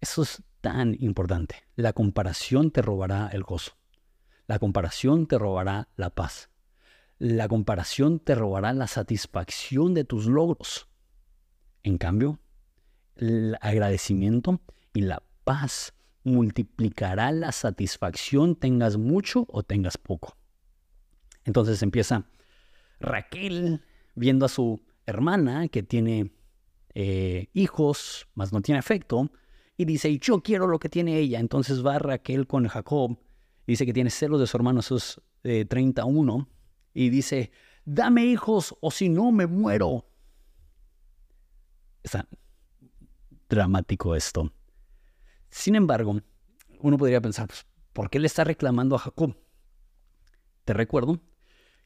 Eso 0.00 0.22
es 0.22 0.42
tan 0.62 0.96
importante. 1.00 1.56
La 1.76 1.92
comparación 1.92 2.70
te 2.70 2.80
robará 2.80 3.28
el 3.30 3.42
gozo. 3.42 3.72
La 4.46 4.58
comparación 4.58 5.26
te 5.26 5.36
robará 5.36 5.90
la 5.96 6.08
paz. 6.08 6.48
La 7.18 7.46
comparación 7.46 8.20
te 8.20 8.34
robará 8.34 8.72
la 8.72 8.86
satisfacción 8.86 9.92
de 9.92 10.04
tus 10.04 10.24
logros. 10.24 10.88
En 11.82 11.98
cambio, 11.98 12.40
el 13.16 13.58
agradecimiento 13.60 14.62
y 14.94 15.02
la 15.02 15.22
paz 15.44 15.92
multiplicará 16.24 17.32
la 17.32 17.52
satisfacción, 17.52 18.56
tengas 18.56 18.96
mucho 18.96 19.46
o 19.48 19.62
tengas 19.62 19.96
poco. 19.96 20.36
Entonces 21.44 21.82
empieza 21.82 22.26
Raquel 22.98 23.82
viendo 24.14 24.46
a 24.46 24.48
su 24.48 24.80
hermana 25.06 25.68
que 25.68 25.82
tiene 25.82 26.32
eh, 26.94 27.48
hijos, 27.54 28.28
más 28.34 28.52
no 28.52 28.60
tiene 28.60 28.78
afecto, 28.78 29.30
y 29.76 29.86
dice, 29.86 30.18
yo 30.18 30.42
quiero 30.42 30.66
lo 30.66 30.78
que 30.78 30.90
tiene 30.90 31.18
ella. 31.18 31.40
Entonces 31.40 31.84
va 31.84 31.98
Raquel 31.98 32.46
con 32.46 32.68
Jacob, 32.68 33.18
dice 33.66 33.86
que 33.86 33.94
tiene 33.94 34.10
celos 34.10 34.40
de 34.40 34.46
su 34.46 34.56
hermano, 34.56 34.80
esos 34.80 35.22
31, 35.42 36.48
y 36.92 37.08
dice, 37.08 37.50
dame 37.84 38.26
hijos 38.26 38.74
o 38.80 38.90
si 38.90 39.08
no 39.08 39.32
me 39.32 39.46
muero. 39.46 40.06
Está 42.02 42.28
dramático 43.48 44.14
esto. 44.14 44.52
Sin 45.50 45.74
embargo, 45.74 46.20
uno 46.80 46.96
podría 46.96 47.20
pensar, 47.20 47.48
pues, 47.48 47.66
¿por 47.92 48.08
qué 48.10 48.18
le 48.18 48.26
está 48.26 48.44
reclamando 48.44 48.96
a 48.96 49.00
Jacob? 49.00 49.36
Te 50.64 50.72
recuerdo 50.72 51.20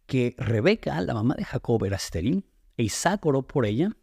que 0.07 0.35
Rebeca, 0.39 1.01
la 1.01 1.15
mamá 1.15 1.35
de 1.35 1.45
Jacob, 1.45 1.85
era 1.85 1.97
estéril 1.97 2.47
e 2.77 2.85
Isaac 2.85 3.25
oró 3.25 3.43
por 3.43 3.67
ella 3.67 3.97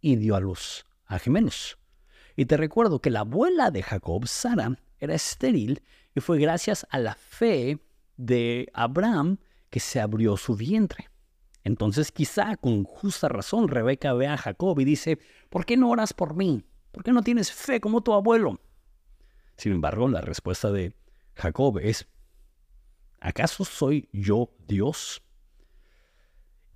y 0.00 0.16
dio 0.16 0.36
a 0.36 0.40
luz 0.40 0.84
a 1.06 1.18
gemelos. 1.18 1.78
Y 2.36 2.46
te 2.46 2.56
recuerdo 2.56 3.00
que 3.00 3.10
la 3.10 3.20
abuela 3.20 3.70
de 3.70 3.82
Jacob, 3.82 4.26
Sara, 4.26 4.78
era 4.98 5.14
estéril 5.14 5.82
y 6.14 6.20
fue 6.20 6.38
gracias 6.38 6.86
a 6.90 6.98
la 6.98 7.14
fe 7.14 7.78
de 8.16 8.68
Abraham 8.74 9.38
que 9.70 9.80
se 9.80 10.00
abrió 10.00 10.36
su 10.36 10.54
vientre. 10.54 11.08
Entonces 11.64 12.12
quizá 12.12 12.56
con 12.56 12.84
justa 12.84 13.28
razón 13.28 13.68
Rebeca 13.68 14.12
ve 14.12 14.26
a 14.26 14.36
Jacob 14.36 14.78
y 14.80 14.84
dice, 14.84 15.18
¿por 15.48 15.66
qué 15.66 15.76
no 15.76 15.90
oras 15.90 16.12
por 16.12 16.34
mí? 16.34 16.64
¿Por 16.92 17.02
qué 17.02 17.12
no 17.12 17.22
tienes 17.22 17.52
fe 17.52 17.80
como 17.80 18.02
tu 18.02 18.12
abuelo? 18.12 18.60
Sin 19.58 19.72
embargo, 19.72 20.08
la 20.08 20.20
respuesta 20.20 20.70
de 20.70 20.94
Jacob 21.34 21.78
es, 21.78 22.08
¿acaso 23.20 23.64
soy 23.64 24.08
yo 24.12 24.54
Dios? 24.66 25.22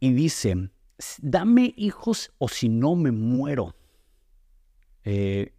Y 0.01 0.12
dice, 0.12 0.71
dame 1.18 1.73
hijos 1.77 2.33
o 2.38 2.49
si 2.49 2.68
no 2.68 2.97
me 2.97 3.12
muero. 3.12 3.77
Eh, 5.05 5.55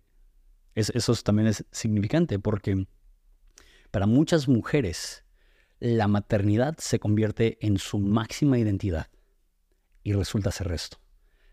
eso 0.76 1.16
también 1.16 1.48
es 1.48 1.66
significante 1.72 2.40
porque 2.40 2.88
para 3.90 4.06
muchas 4.06 4.48
mujeres 4.48 5.24
la 5.80 6.08
maternidad 6.08 6.76
se 6.78 7.00
convierte 7.00 7.58
en 7.66 7.78
su 7.78 8.00
máxima 8.00 8.58
identidad 8.58 9.08
y 10.04 10.14
resulta 10.14 10.52
ser 10.52 10.72
esto. 10.74 10.98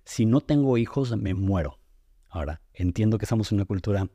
Si 0.05 0.27
no 0.27 0.41
tengo 0.41 0.79
hijos, 0.79 1.17
me 1.17 1.35
muero. 1.35 1.79
Ahora, 2.29 2.61
entiendo 2.73 3.19
que 3.19 3.25
estamos 3.25 3.53
en 3.53 3.59
una 3.59 3.67
cultura 3.67 4.09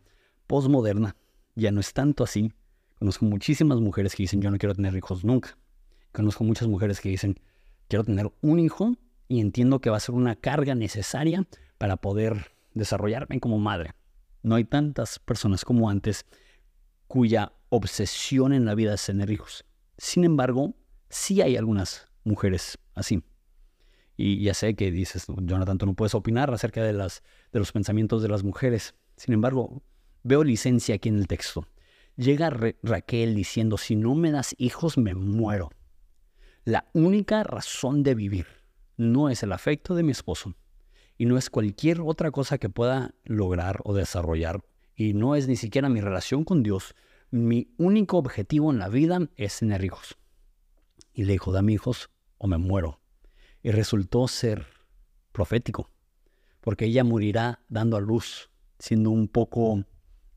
postmoderna, 0.47 1.15
ya 1.55 1.71
no 1.71 1.79
es 1.79 1.93
tanto 1.93 2.23
así. 2.23 2.53
Conozco 2.99 3.25
muchísimas 3.25 3.79
mujeres 3.79 4.15
que 4.15 4.23
dicen 4.23 4.41
yo 4.41 4.51
no 4.51 4.57
quiero 4.57 4.75
tener 4.75 4.95
hijos 4.95 5.23
nunca. 5.23 5.57
Conozco 6.11 6.43
muchas 6.43 6.67
mujeres 6.67 7.01
que 7.01 7.09
dicen 7.09 7.39
quiero 7.87 8.03
tener 8.03 8.31
un 8.41 8.59
hijo 8.59 8.95
y 9.27 9.39
entiendo 9.41 9.79
que 9.79 9.89
va 9.89 9.97
a 9.97 10.01
ser 10.01 10.15
una 10.15 10.35
carga 10.35 10.75
necesaria 10.75 11.47
para 11.77 11.97
poder 11.97 12.51
desarrollarme 12.73 13.39
como 13.39 13.59
madre. 13.59 13.93
No 14.43 14.55
hay 14.55 14.65
tantas 14.65 15.19
personas 15.19 15.65
como 15.65 15.89
antes 15.89 16.25
cuya 17.07 17.53
obsesión 17.69 18.53
en 18.53 18.65
la 18.65 18.75
vida 18.75 18.93
es 18.93 19.05
tener 19.05 19.31
hijos. 19.31 19.65
Sin 19.97 20.23
embargo, 20.23 20.75
sí 21.09 21.41
hay 21.41 21.57
algunas 21.57 22.07
mujeres 22.23 22.77
así. 22.93 23.23
Y 24.17 24.43
ya 24.43 24.53
sé 24.53 24.75
que 24.75 24.91
dices, 24.91 25.25
Jonathan, 25.27 25.77
tú 25.77 25.85
no 25.85 25.93
puedes 25.93 26.15
opinar 26.15 26.53
acerca 26.53 26.83
de, 26.83 26.93
las, 26.93 27.23
de 27.51 27.59
los 27.59 27.71
pensamientos 27.71 28.21
de 28.21 28.29
las 28.29 28.43
mujeres. 28.43 28.95
Sin 29.17 29.33
embargo, 29.33 29.83
veo 30.25 30.43
licencia 30.43 30.95
aquí 30.95 31.09
en 31.09 31.19
el 31.19 31.27
texto. 31.27 31.67
Llega 32.17 32.49
Raquel 32.49 33.35
diciendo, 33.35 33.77
si 33.77 33.95
no 33.95 34.15
me 34.15 34.31
das 34.31 34.55
hijos, 34.57 34.97
me 34.97 35.13
muero. 35.13 35.69
La 36.63 36.89
única 36.93 37.43
razón 37.43 38.01
de 38.01 38.15
vivir 38.15 38.47
no 38.97 39.29
es 39.29 39.43
el 39.43 39.51
afecto 39.51 39.93
de 39.93 40.01
mi 40.01 40.11
esposo 40.11 40.55
y 41.15 41.25
no 41.25 41.37
es 41.37 41.51
cualquier 41.51 42.01
otra 42.01 42.31
cosa 42.31 42.57
que 42.57 42.69
pueda 42.69 43.13
lograr 43.23 43.81
o 43.83 43.93
desarrollar 43.93 44.65
y 44.95 45.13
no 45.13 45.35
es 45.35 45.47
ni 45.47 45.57
siquiera 45.57 45.89
mi 45.89 46.01
relación 46.01 46.43
con 46.43 46.63
Dios, 46.63 46.95
mi 47.29 47.71
único 47.77 48.17
objetivo 48.17 48.71
en 48.71 48.79
la 48.79 48.89
vida 48.89 49.29
es 49.35 49.59
tener 49.59 49.85
hijos. 49.85 50.17
Y 51.13 51.25
le 51.25 51.33
dijo, 51.33 51.51
dame 51.51 51.73
hijos 51.73 52.09
o 52.39 52.47
me 52.47 52.57
muero. 52.57 52.99
Y 53.61 53.69
resultó 53.71 54.27
ser 54.27 54.65
profético, 55.31 55.91
porque 56.61 56.85
ella 56.85 57.03
morirá 57.03 57.59
dando 57.67 57.97
a 57.97 58.01
luz, 58.01 58.49
siendo 58.79 59.11
un 59.11 59.27
poco 59.27 59.85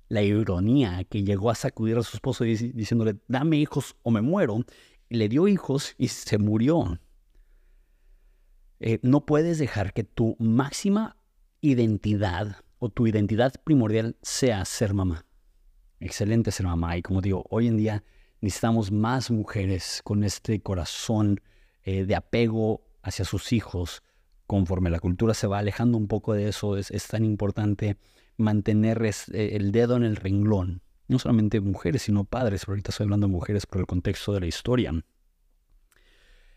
la 0.08 0.22
ironía 0.22 1.04
que 1.04 1.22
llegó 1.22 1.50
a 1.50 1.54
sacudir 1.54 1.96
a 1.98 2.02
su 2.02 2.16
esposo 2.16 2.44
diciéndole, 2.44 3.16
dame 3.28 3.56
hijos 3.56 3.96
o 4.02 4.10
me 4.10 4.22
muero. 4.22 4.64
Le 5.10 5.28
dio 5.28 5.48
hijos 5.48 5.94
y 5.98 6.08
se 6.08 6.38
murió. 6.38 6.98
Eh, 8.80 9.00
no 9.02 9.26
puedes 9.26 9.58
dejar 9.58 9.92
que 9.92 10.04
tu 10.04 10.36
máxima 10.38 11.16
identidad 11.60 12.56
o 12.78 12.88
tu 12.88 13.06
identidad 13.06 13.54
primordial 13.64 14.16
sea 14.22 14.64
ser 14.64 14.94
mamá. 14.94 15.26
Excelente 16.00 16.52
ser 16.52 16.66
mamá. 16.66 16.96
Y 16.96 17.02
como 17.02 17.20
digo, 17.20 17.44
hoy 17.50 17.66
en 17.66 17.76
día 17.76 18.04
necesitamos 18.40 18.92
más 18.92 19.30
mujeres 19.30 20.00
con 20.04 20.22
este 20.22 20.60
corazón 20.60 21.40
eh, 21.82 22.04
de 22.04 22.14
apego 22.14 22.82
hacia 23.02 23.24
sus 23.24 23.52
hijos. 23.52 24.02
Conforme 24.46 24.90
la 24.90 25.00
cultura 25.00 25.34
se 25.34 25.46
va 25.46 25.58
alejando 25.58 25.98
un 25.98 26.08
poco 26.08 26.34
de 26.34 26.48
eso, 26.48 26.76
es, 26.76 27.06
tan 27.08 27.24
importante 27.24 27.98
mantener 28.38 29.04
eh, 29.04 29.50
el 29.52 29.72
dedo 29.72 29.96
en 29.96 30.04
el 30.04 30.16
renglón. 30.16 30.80
No 31.08 31.18
solamente 31.18 31.60
mujeres, 31.60 32.02
sino 32.02 32.24
padres. 32.24 32.62
Pero 32.62 32.72
ahorita 32.72 32.90
estoy 32.90 33.04
hablando 33.04 33.26
de 33.26 33.32
mujeres 33.32 33.66
por 33.66 33.80
el 33.80 33.86
contexto 33.86 34.32
de 34.32 34.40
la 34.40 34.46
historia. 34.46 34.92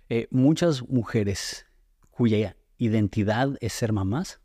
Eh, 0.09 0.27
muchas 0.29 0.87
mujeres 0.87 1.65
cuya 2.09 2.55
identidad 2.77 3.57
es 3.61 3.73
ser 3.73 3.93
mamás 3.93 4.41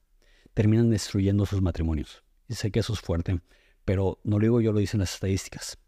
terminan 0.54 0.90
destruyendo 0.90 1.44
sus 1.46 1.60
matrimonios. 1.60 2.22
Y 2.48 2.54
sé 2.54 2.70
que 2.70 2.80
eso 2.80 2.92
es 2.92 3.00
fuerte, 3.00 3.40
pero 3.84 4.20
no 4.24 4.38
lo 4.38 4.44
digo 4.44 4.60
yo, 4.60 4.72
lo 4.72 4.78
dicen 4.78 5.00
las 5.00 5.14
estadísticas. 5.14 5.78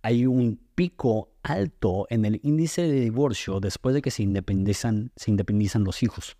Hay 0.00 0.26
un 0.26 0.60
pico 0.74 1.32
alto 1.42 2.06
en 2.10 2.24
el 2.24 2.40
índice 2.42 2.82
de 2.82 3.00
divorcio 3.00 3.60
después 3.60 3.94
de 3.94 4.02
que 4.02 4.10
se 4.10 4.22
independizan, 4.22 5.12
se 5.16 5.30
independizan 5.30 5.84
los 5.84 6.02
hijos. 6.02 6.36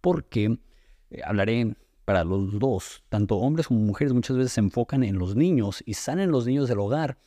Porque, 0.00 0.58
eh, 1.10 1.20
hablaré 1.24 1.76
para 2.04 2.24
los 2.24 2.58
dos, 2.58 3.04
tanto 3.08 3.36
hombres 3.36 3.68
como 3.68 3.80
mujeres 3.80 4.12
muchas 4.12 4.36
veces 4.36 4.52
se 4.52 4.60
enfocan 4.60 5.04
en 5.04 5.18
los 5.18 5.36
niños 5.36 5.82
y 5.86 5.94
salen 5.94 6.30
los 6.30 6.46
niños 6.46 6.68
del 6.68 6.80
hogar 6.80 7.18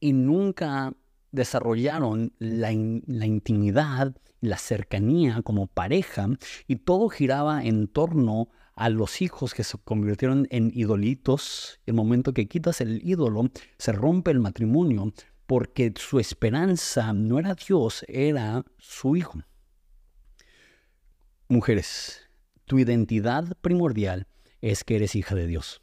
y 0.00 0.12
nunca 0.12 0.92
desarrollaron 1.30 2.32
la, 2.38 2.72
intimidad, 2.72 4.14
la 4.40 4.58
cercanía 4.58 5.42
como 5.42 5.66
pareja 5.66 6.28
y 6.66 6.76
todo 6.76 7.08
giraba 7.08 7.64
en 7.64 7.88
torno 7.88 8.48
a 8.76 8.88
los 8.88 9.22
hijos 9.22 9.54
que 9.54 9.64
se 9.64 9.78
convirtieron 9.78 10.46
en 10.50 10.70
idolitos. 10.74 11.80
El 11.86 11.94
momento 11.94 12.32
que 12.32 12.48
quitas 12.48 12.80
el 12.80 13.00
ídolo, 13.04 13.50
se 13.78 13.92
rompe 13.92 14.30
el 14.30 14.40
matrimonio 14.40 15.12
porque 15.46 15.92
su 15.96 16.18
esperanza 16.18 17.12
no 17.12 17.38
era 17.38 17.54
Dios, 17.54 18.04
era 18.08 18.64
su 18.78 19.16
hijo. 19.16 19.40
Mujeres, 21.48 22.23
tu 22.66 22.78
identidad 22.78 23.56
primordial 23.60 24.26
es 24.60 24.84
que 24.84 24.96
eres 24.96 25.14
hija 25.14 25.34
de 25.34 25.46
Dios. 25.46 25.82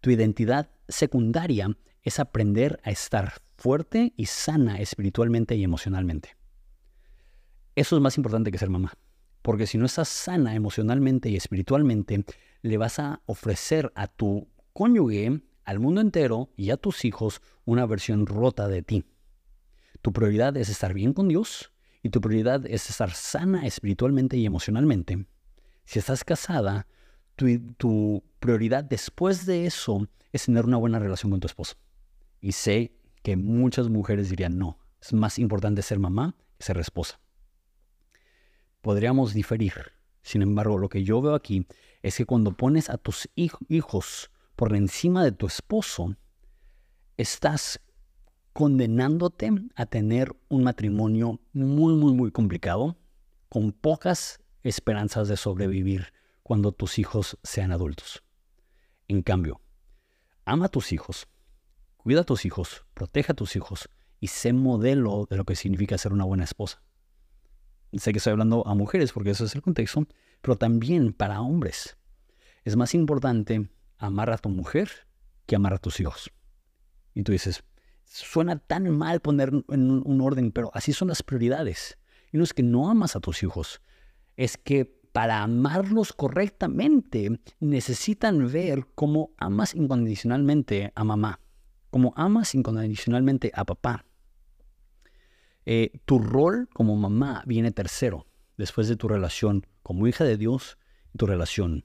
Tu 0.00 0.10
identidad 0.10 0.70
secundaria 0.88 1.76
es 2.02 2.18
aprender 2.18 2.80
a 2.84 2.90
estar 2.90 3.34
fuerte 3.56 4.12
y 4.16 4.26
sana 4.26 4.80
espiritualmente 4.80 5.54
y 5.54 5.62
emocionalmente. 5.62 6.36
Eso 7.74 7.96
es 7.96 8.02
más 8.02 8.16
importante 8.16 8.50
que 8.50 8.58
ser 8.58 8.70
mamá, 8.70 8.92
porque 9.42 9.66
si 9.66 9.78
no 9.78 9.86
estás 9.86 10.08
sana 10.08 10.54
emocionalmente 10.54 11.28
y 11.30 11.36
espiritualmente, 11.36 12.24
le 12.62 12.76
vas 12.76 12.98
a 12.98 13.22
ofrecer 13.26 13.92
a 13.94 14.08
tu 14.08 14.48
cónyuge, 14.72 15.42
al 15.64 15.78
mundo 15.78 16.00
entero 16.00 16.50
y 16.56 16.70
a 16.70 16.76
tus 16.76 17.04
hijos 17.04 17.40
una 17.64 17.86
versión 17.86 18.26
rota 18.26 18.68
de 18.68 18.82
ti. 18.82 19.04
Tu 20.00 20.12
prioridad 20.12 20.56
es 20.56 20.68
estar 20.68 20.92
bien 20.92 21.12
con 21.12 21.28
Dios 21.28 21.72
y 22.02 22.10
tu 22.10 22.20
prioridad 22.20 22.66
es 22.66 22.90
estar 22.90 23.12
sana 23.12 23.66
espiritualmente 23.66 24.36
y 24.36 24.46
emocionalmente. 24.46 25.26
Si 25.92 25.98
estás 25.98 26.24
casada, 26.24 26.86
tu, 27.36 28.24
prioridad 28.40 28.82
después 28.82 29.44
de 29.44 29.66
eso 29.66 30.08
es 30.32 30.46
tener 30.46 30.64
una 30.64 30.78
buena 30.78 30.98
relación 30.98 31.30
con 31.30 31.40
tu 31.40 31.46
esposo. 31.46 31.74
Y 32.40 32.52
sé 32.52 32.96
que 33.22 33.36
muchas 33.36 33.90
mujeres 33.90 34.30
dirían, 34.30 34.56
no, 34.56 34.78
es 35.02 35.12
más 35.12 35.38
importante 35.38 35.82
ser 35.82 35.98
mamá 35.98 36.34
que 36.56 36.64
ser 36.64 36.78
esposa. 36.78 37.20
Podríamos 38.80 39.34
diferir. 39.34 39.74
Sin 40.22 40.40
embargo, 40.40 40.78
lo 40.78 40.88
que 40.88 41.04
yo 41.04 41.20
veo 41.20 41.34
aquí 41.34 41.66
es 42.00 42.16
que 42.16 42.24
cuando 42.24 42.56
pones 42.56 42.88
a 42.88 42.96
tus 42.96 43.28
hijos 43.34 44.30
por 44.56 44.74
encima 44.74 45.22
de 45.22 45.32
tu 45.32 45.46
esposo, 45.46 46.16
estás 47.18 47.82
condenándote 48.54 49.50
a 49.74 49.84
tener 49.84 50.34
un 50.48 50.64
matrimonio 50.64 51.38
muy, 51.52 51.92
muy, 51.92 52.14
muy 52.14 52.30
complicado, 52.30 52.96
con 53.50 53.72
pocas 53.72 54.41
esperanzas 54.62 55.28
de 55.28 55.36
sobrevivir 55.36 56.12
cuando 56.42 56.72
tus 56.72 56.98
hijos 56.98 57.38
sean 57.42 57.72
adultos. 57.72 58.22
En 59.08 59.22
cambio, 59.22 59.60
ama 60.44 60.66
a 60.66 60.68
tus 60.68 60.92
hijos, 60.92 61.28
Cuida 62.02 62.22
a 62.22 62.24
tus 62.24 62.44
hijos, 62.44 62.84
protege 62.94 63.30
a 63.30 63.36
tus 63.36 63.54
hijos 63.54 63.88
y 64.18 64.26
sé 64.26 64.52
modelo 64.52 65.26
de 65.30 65.36
lo 65.36 65.44
que 65.44 65.54
significa 65.54 65.96
ser 65.98 66.12
una 66.12 66.24
buena 66.24 66.42
esposa. 66.42 66.82
Sé 67.92 68.10
que 68.10 68.18
estoy 68.18 68.32
hablando 68.32 68.66
a 68.66 68.74
mujeres 68.74 69.12
porque 69.12 69.30
eso 69.30 69.44
es 69.44 69.54
el 69.54 69.62
contexto, 69.62 70.08
pero 70.40 70.58
también 70.58 71.12
para 71.12 71.40
hombres. 71.40 71.96
Es 72.64 72.74
más 72.74 72.94
importante 72.94 73.70
amar 73.98 74.30
a 74.30 74.38
tu 74.38 74.48
mujer 74.48 74.90
que 75.46 75.54
amar 75.54 75.74
a 75.74 75.78
tus 75.78 76.00
hijos. 76.00 76.32
Y 77.14 77.22
tú 77.22 77.30
dices, 77.30 77.62
suena 78.04 78.58
tan 78.58 78.90
mal 78.90 79.20
poner 79.20 79.52
en 79.68 79.90
un 79.90 80.20
orden, 80.22 80.50
pero 80.50 80.72
así 80.74 80.92
son 80.92 81.06
las 81.06 81.22
prioridades. 81.22 81.98
Y 82.32 82.38
no 82.38 82.42
es 82.42 82.52
que 82.52 82.64
no 82.64 82.90
amas 82.90 83.14
a 83.14 83.20
tus 83.20 83.44
hijos, 83.44 83.80
es 84.42 84.56
que 84.56 84.84
para 85.12 85.42
amarlos 85.42 86.12
correctamente 86.12 87.40
necesitan 87.60 88.50
ver 88.50 88.86
cómo 88.94 89.30
amas 89.36 89.74
incondicionalmente 89.74 90.92
a 90.94 91.04
mamá 91.04 91.38
como 91.92 92.14
amas 92.16 92.54
incondicionalmente 92.54 93.52
a 93.54 93.66
papá, 93.66 94.06
eh, 95.66 96.00
tu 96.06 96.18
rol 96.18 96.70
como 96.72 96.96
mamá 96.96 97.44
viene 97.46 97.70
tercero, 97.70 98.26
después 98.56 98.88
de 98.88 98.96
tu 98.96 99.08
relación 99.08 99.66
como 99.82 100.06
hija 100.06 100.24
de 100.24 100.38
Dios 100.38 100.78
y 101.12 101.18
tu 101.18 101.26
relación 101.26 101.84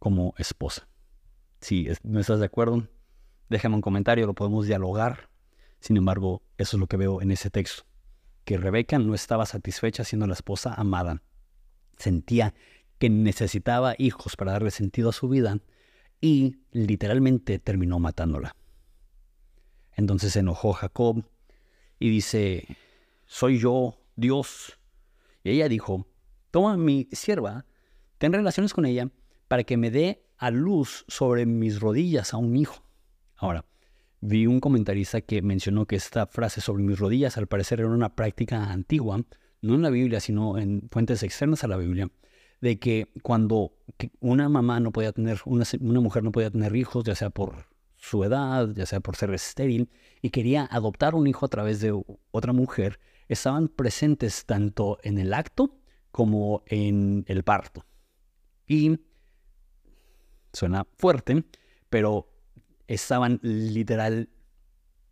como 0.00 0.34
esposa. 0.38 0.88
Si 1.60 1.86
no 2.02 2.18
estás 2.18 2.40
de 2.40 2.46
acuerdo, 2.46 2.88
déjame 3.48 3.76
un 3.76 3.80
comentario, 3.80 4.26
lo 4.26 4.34
podemos 4.34 4.66
dialogar. 4.66 5.30
Sin 5.78 5.96
embargo, 5.96 6.42
eso 6.58 6.76
es 6.76 6.80
lo 6.80 6.88
que 6.88 6.96
veo 6.96 7.22
en 7.22 7.30
ese 7.30 7.48
texto, 7.48 7.84
que 8.44 8.58
Rebeca 8.58 8.98
no 8.98 9.14
estaba 9.14 9.46
satisfecha 9.46 10.02
siendo 10.02 10.26
la 10.26 10.34
esposa 10.34 10.74
amada. 10.74 11.22
Sentía 11.96 12.54
que 12.98 13.10
necesitaba 13.10 13.94
hijos 13.98 14.36
para 14.36 14.52
darle 14.52 14.70
sentido 14.70 15.10
a 15.10 15.12
su 15.12 15.28
vida 15.28 15.58
y 16.20 16.56
literalmente 16.72 17.58
terminó 17.58 17.98
matándola. 17.98 18.56
Entonces 19.96 20.32
se 20.32 20.40
enojó 20.40 20.72
Jacob 20.72 21.24
y 21.98 22.10
dice, 22.10 22.66
soy 23.26 23.58
yo, 23.58 23.98
Dios. 24.16 24.78
Y 25.42 25.50
ella 25.50 25.68
dijo, 25.68 26.06
toma 26.50 26.76
mi 26.76 27.08
sierva, 27.12 27.66
ten 28.18 28.32
relaciones 28.32 28.72
con 28.72 28.86
ella 28.86 29.10
para 29.48 29.64
que 29.64 29.76
me 29.76 29.90
dé 29.90 30.24
a 30.38 30.50
luz 30.50 31.04
sobre 31.08 31.46
mis 31.46 31.80
rodillas 31.80 32.34
a 32.34 32.38
un 32.38 32.56
hijo. 32.56 32.82
Ahora, 33.36 33.64
vi 34.20 34.46
un 34.46 34.60
comentarista 34.60 35.20
que 35.20 35.42
mencionó 35.42 35.86
que 35.86 35.96
esta 35.96 36.26
frase 36.26 36.60
sobre 36.60 36.82
mis 36.82 36.98
rodillas 36.98 37.36
al 37.36 37.46
parecer 37.46 37.80
era 37.80 37.88
una 37.90 38.14
práctica 38.14 38.72
antigua, 38.72 39.20
no 39.64 39.74
en 39.74 39.82
la 39.82 39.90
Biblia, 39.90 40.20
sino 40.20 40.58
en 40.58 40.88
fuentes 40.90 41.22
externas 41.22 41.64
a 41.64 41.68
la 41.68 41.76
Biblia, 41.76 42.10
de 42.60 42.78
que 42.78 43.08
cuando 43.22 43.72
una 44.20 44.48
mamá 44.48 44.80
no 44.80 44.92
podía 44.92 45.12
tener, 45.12 45.40
una, 45.46 45.64
mujer 46.00 46.22
no 46.22 46.32
podía 46.32 46.50
tener 46.50 46.76
hijos, 46.76 47.04
ya 47.04 47.14
sea 47.14 47.30
por 47.30 47.66
su 47.96 48.22
edad, 48.24 48.68
ya 48.74 48.86
sea 48.86 49.00
por 49.00 49.16
ser 49.16 49.32
estéril, 49.32 49.90
y 50.20 50.30
quería 50.30 50.68
adoptar 50.70 51.14
un 51.14 51.26
hijo 51.26 51.46
a 51.46 51.48
través 51.48 51.80
de 51.80 51.98
otra 52.30 52.52
mujer, 52.52 53.00
estaban 53.28 53.68
presentes 53.68 54.44
tanto 54.44 54.98
en 55.02 55.18
el 55.18 55.32
acto 55.32 55.78
como 56.10 56.62
en 56.66 57.24
el 57.26 57.42
parto. 57.42 57.84
Y 58.66 58.98
suena 60.52 60.86
fuerte, 60.96 61.44
pero 61.88 62.30
estaban 62.86 63.40
literal 63.42 64.28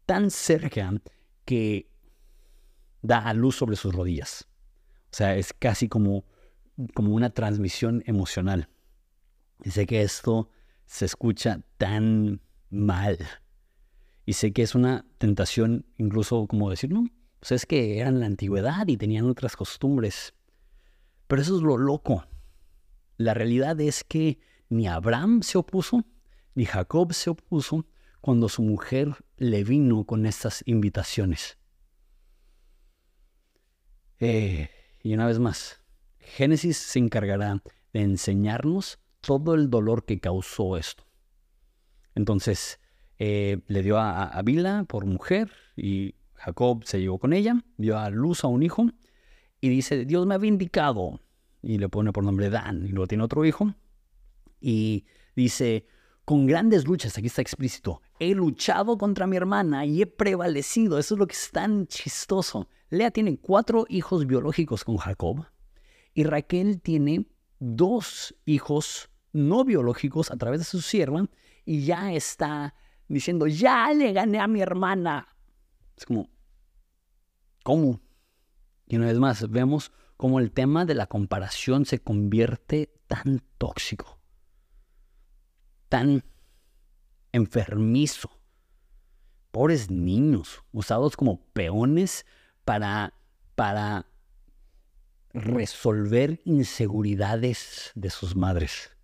tan 0.05 0.31
cerca 0.31 0.93
que 1.45 1.92
da 3.03 3.19
a 3.19 3.35
luz 3.35 3.57
sobre 3.57 3.77
sus 3.77 3.95
rodillas. 3.95 4.49
O 5.13 5.17
sea, 5.17 5.37
es 5.37 5.53
casi 5.53 5.89
como, 5.89 6.25
como 6.95 7.15
una 7.15 7.31
transmisión 7.31 8.03
emocional. 8.07 8.69
Y 9.63 9.71
sé 9.71 9.87
que 9.87 10.03
esto 10.03 10.49
se 10.87 11.05
escucha 11.05 11.63
tan 11.79 12.41
mal. 12.71 13.19
Y 14.25 14.35
sé 14.35 14.53
que 14.53 14.63
es 14.63 14.75
una 14.75 15.05
tentación 15.19 15.85
incluso 15.99 16.47
como 16.47 16.71
decir, 16.71 16.91
no, 16.91 17.05
pues 17.41 17.53
es 17.53 17.67
que 17.67 17.99
eran 17.99 18.21
la 18.21 18.27
antigüedad 18.27 18.87
y 18.87 18.97
tenían 18.97 19.27
otras 19.27 19.57
costumbres. 19.57 20.35
Pero 21.27 21.43
eso 21.43 21.57
es 21.57 21.63
lo 21.63 21.77
loco. 21.77 22.25
La 23.17 23.35
realidad 23.35 23.81
es 23.81 24.05
que 24.05 24.39
ni 24.69 24.87
Abraham 24.87 25.43
se 25.43 25.59
opuso, 25.59 26.05
ni 26.55 26.65
Jacob 26.65 27.13
se 27.13 27.31
opuso 27.31 27.87
cuando 28.21 28.49
su 28.49 28.63
mujer 28.63 29.17
le 29.37 29.65
vino 29.65 30.05
con 30.05 30.25
estas 30.25 30.63
invitaciones. 30.67 31.59
Eh, 34.25 34.71
y 35.03 35.15
una 35.15 35.27
vez 35.27 35.41
más, 35.41 35.81
Génesis 36.21 36.77
se 36.77 37.01
encargará 37.01 37.61
de 37.93 38.03
enseñarnos 38.03 39.01
todo 39.21 39.55
el 39.57 39.69
dolor 39.69 40.05
que 40.05 40.21
causó 40.21 40.77
esto. 40.77 41.05
Entonces 42.15 42.79
eh, 43.19 43.63
le 43.67 43.83
dio 43.83 43.99
a, 43.99 44.29
a 44.29 44.43
Bila 44.43 44.85
por 44.85 45.07
mujer 45.07 45.51
y 45.75 46.15
Jacob 46.35 46.85
se 46.85 47.01
llevó 47.01 47.19
con 47.19 47.33
ella, 47.33 47.65
dio 47.77 47.99
a 47.99 48.11
luz 48.11 48.45
a 48.45 48.47
un 48.47 48.63
hijo 48.63 48.87
y 49.61 49.69
dice, 49.69 50.05
Dios 50.05 50.25
me 50.25 50.37
ha 50.37 50.39
vindicado, 50.39 51.21
y 51.61 51.79
le 51.79 51.89
pone 51.89 52.13
por 52.13 52.23
nombre 52.23 52.49
Dan, 52.49 52.87
y 52.87 52.91
luego 52.91 53.09
tiene 53.09 53.25
otro 53.25 53.45
hijo, 53.45 53.75
y 54.61 55.05
dice, 55.35 55.87
con 56.25 56.47
grandes 56.47 56.87
luchas, 56.87 57.19
aquí 57.19 57.27
está 57.27 57.43
explícito, 57.43 58.01
he 58.19 58.35
luchado 58.35 58.97
contra 58.97 59.27
mi 59.27 59.37
hermana 59.37 59.85
y 59.85 60.03
he 60.03 60.07
prevalecido, 60.07 60.99
eso 60.99 61.15
es 61.15 61.19
lo 61.19 61.27
que 61.27 61.35
es 61.35 61.51
tan 61.51 61.87
chistoso. 61.87 62.69
Lea 62.91 63.11
tiene 63.11 63.39
cuatro 63.39 63.87
hijos 63.89 64.27
biológicos 64.27 64.85
con 64.85 64.97
Jacob, 64.99 65.47
y 66.15 66.25
Raquel 66.25 66.81
tiene 66.81 67.27
dos 67.59 68.35
hijos 68.45 69.11
no 69.33 69.65
biológicos 69.65 70.31
a 70.31 70.37
través 70.37 70.61
de 70.61 70.65
su 70.65 70.81
sierva, 70.81 71.27
y 71.65 71.85
ya 71.85 72.13
está 72.13 72.75
diciendo, 73.09 73.47
ya 73.47 73.93
le 73.93 74.13
gané 74.13 74.39
a 74.41 74.47
mi 74.47 74.61
hermana. 74.61 75.29
Es 75.97 76.07
como, 76.07 76.31
¿cómo? 77.63 78.01
Y 78.87 78.97
una 78.97 79.07
vez 79.07 79.19
más, 79.19 79.51
vemos 79.51 79.93
cómo 80.17 80.39
el 80.39 80.53
tema 80.53 80.85
de 80.85 80.95
la 80.95 81.07
comparación 81.07 81.85
se 81.85 82.01
convierte 82.01 82.93
tan 83.07 83.43
tóxico, 83.59 84.19
tan 85.93 86.25
enfermizo. 87.33 88.31
Pobres 89.51 89.91
niños, 89.91 90.65
usados 90.73 91.19
como 91.19 91.45
peones 91.53 92.25
para, 92.65 93.13
para 93.55 94.07
resolver 95.35 96.41
inseguridades 96.47 97.93
de 97.95 98.09
sus 98.09 98.35
madres. 98.35 98.97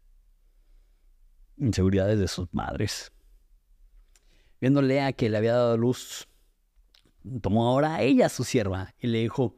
Inseguridades 1.59 2.19
de 2.19 2.27
sus 2.27 2.49
madres. 2.55 3.13
Viéndole 4.59 5.03
a 5.03 5.13
que 5.13 5.29
le 5.29 5.37
había 5.37 5.53
dado 5.53 5.77
luz, 5.77 6.27
tomó 7.43 7.69
ahora 7.69 7.97
a 7.97 8.03
ella 8.03 8.31
su 8.31 8.45
sierva 8.45 8.95
y 8.99 9.09
le 9.09 9.19
dijo, 9.19 9.57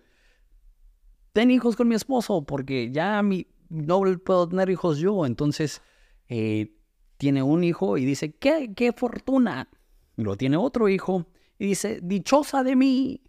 ten 1.33 1.53
hijos 1.53 1.77
con 1.77 1.87
mi 1.87 1.95
esposo, 1.95 2.45
porque 2.45 2.91
ya 2.91 3.23
mi, 3.23 3.47
no 3.69 4.03
puedo 4.25 4.49
tener 4.49 4.69
hijos 4.69 4.99
yo. 4.99 5.25
Entonces 5.27 5.81
eh, 6.29 6.80
tiene 7.21 7.43
un 7.43 7.63
hijo 7.63 7.99
y 7.99 8.07
dice, 8.07 8.33
¿qué, 8.33 8.73
qué 8.75 8.95
fortuna. 8.95 9.69
Y 10.17 10.23
luego 10.23 10.39
tiene 10.39 10.57
otro 10.57 10.89
hijo 10.89 11.27
y 11.59 11.67
dice, 11.67 12.01
dichosa 12.03 12.65
de 12.65 12.77
mí. 12.77 13.23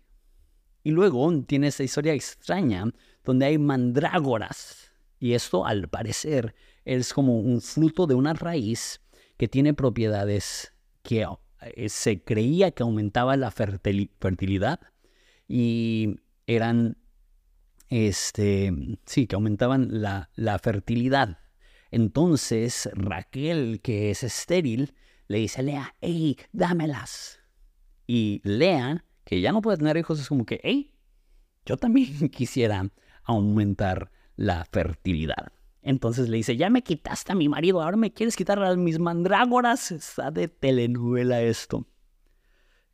Y 0.82 0.92
luego 0.92 1.30
tiene 1.44 1.68
esa 1.68 1.84
historia 1.84 2.14
extraña 2.14 2.86
donde 3.26 3.48
hay 3.48 3.58
mandrágoras. 3.58 4.94
Y 5.20 5.34
esto, 5.34 5.66
al 5.66 5.90
parecer, 5.90 6.56
es 6.86 7.14
como 7.14 7.38
un 7.38 7.60
fruto 7.60 8.08
de 8.08 8.16
una 8.16 8.34
raíz 8.34 9.02
que 9.36 9.50
tiene 9.50 9.74
propiedades 9.74 10.74
que 11.04 11.28
eh, 11.60 11.90
se 11.90 12.24
creía 12.24 12.72
que 12.72 12.84
aumentaba 12.84 13.36
la 13.36 13.52
fertilidad 13.52 14.80
y 15.50 16.16
eran, 16.48 16.98
este, 17.90 18.72
sí, 19.06 19.28
que 19.28 19.36
aumentaban 19.36 20.02
la, 20.02 20.30
la 20.36 20.58
fertilidad. 20.60 21.41
Entonces 21.92 22.90
Raquel, 22.94 23.82
que 23.82 24.12
es 24.12 24.24
estéril, 24.24 24.96
le 25.28 25.40
dice 25.40 25.62
a 25.62 25.64
Lea, 25.64 25.96
hey, 26.02 26.38
dámelas. 26.52 27.40
Y 28.08 28.42
Lea, 28.44 29.06
que 29.24 29.42
ya 29.42 29.52
no 29.52 29.62
puede 29.62 29.78
tener 29.78 29.98
hijos, 29.98 30.20
es 30.20 30.28
como 30.28 30.46
que, 30.46 30.60
hey, 30.64 30.94
yo 31.66 31.78
también 31.78 32.30
quisiera 32.32 32.90
aumentar 33.24 34.12
la 34.36 34.66
fertilidad. 34.66 35.52
Entonces 35.82 36.30
le 36.30 36.38
dice, 36.38 36.58
ya 36.58 36.70
me 36.70 36.84
quitaste 36.84 37.32
a 37.32 37.36
mi 37.36 37.50
marido, 37.50 37.82
ahora 37.82 37.98
me 37.98 38.14
quieres 38.14 38.36
quitar 38.36 38.62
a 38.64 38.76
mis 38.76 39.00
mandrágoras. 39.00 39.92
Está 39.92 40.32
de 40.32 40.48
telenovela 40.48 41.42
esto. 41.42 41.88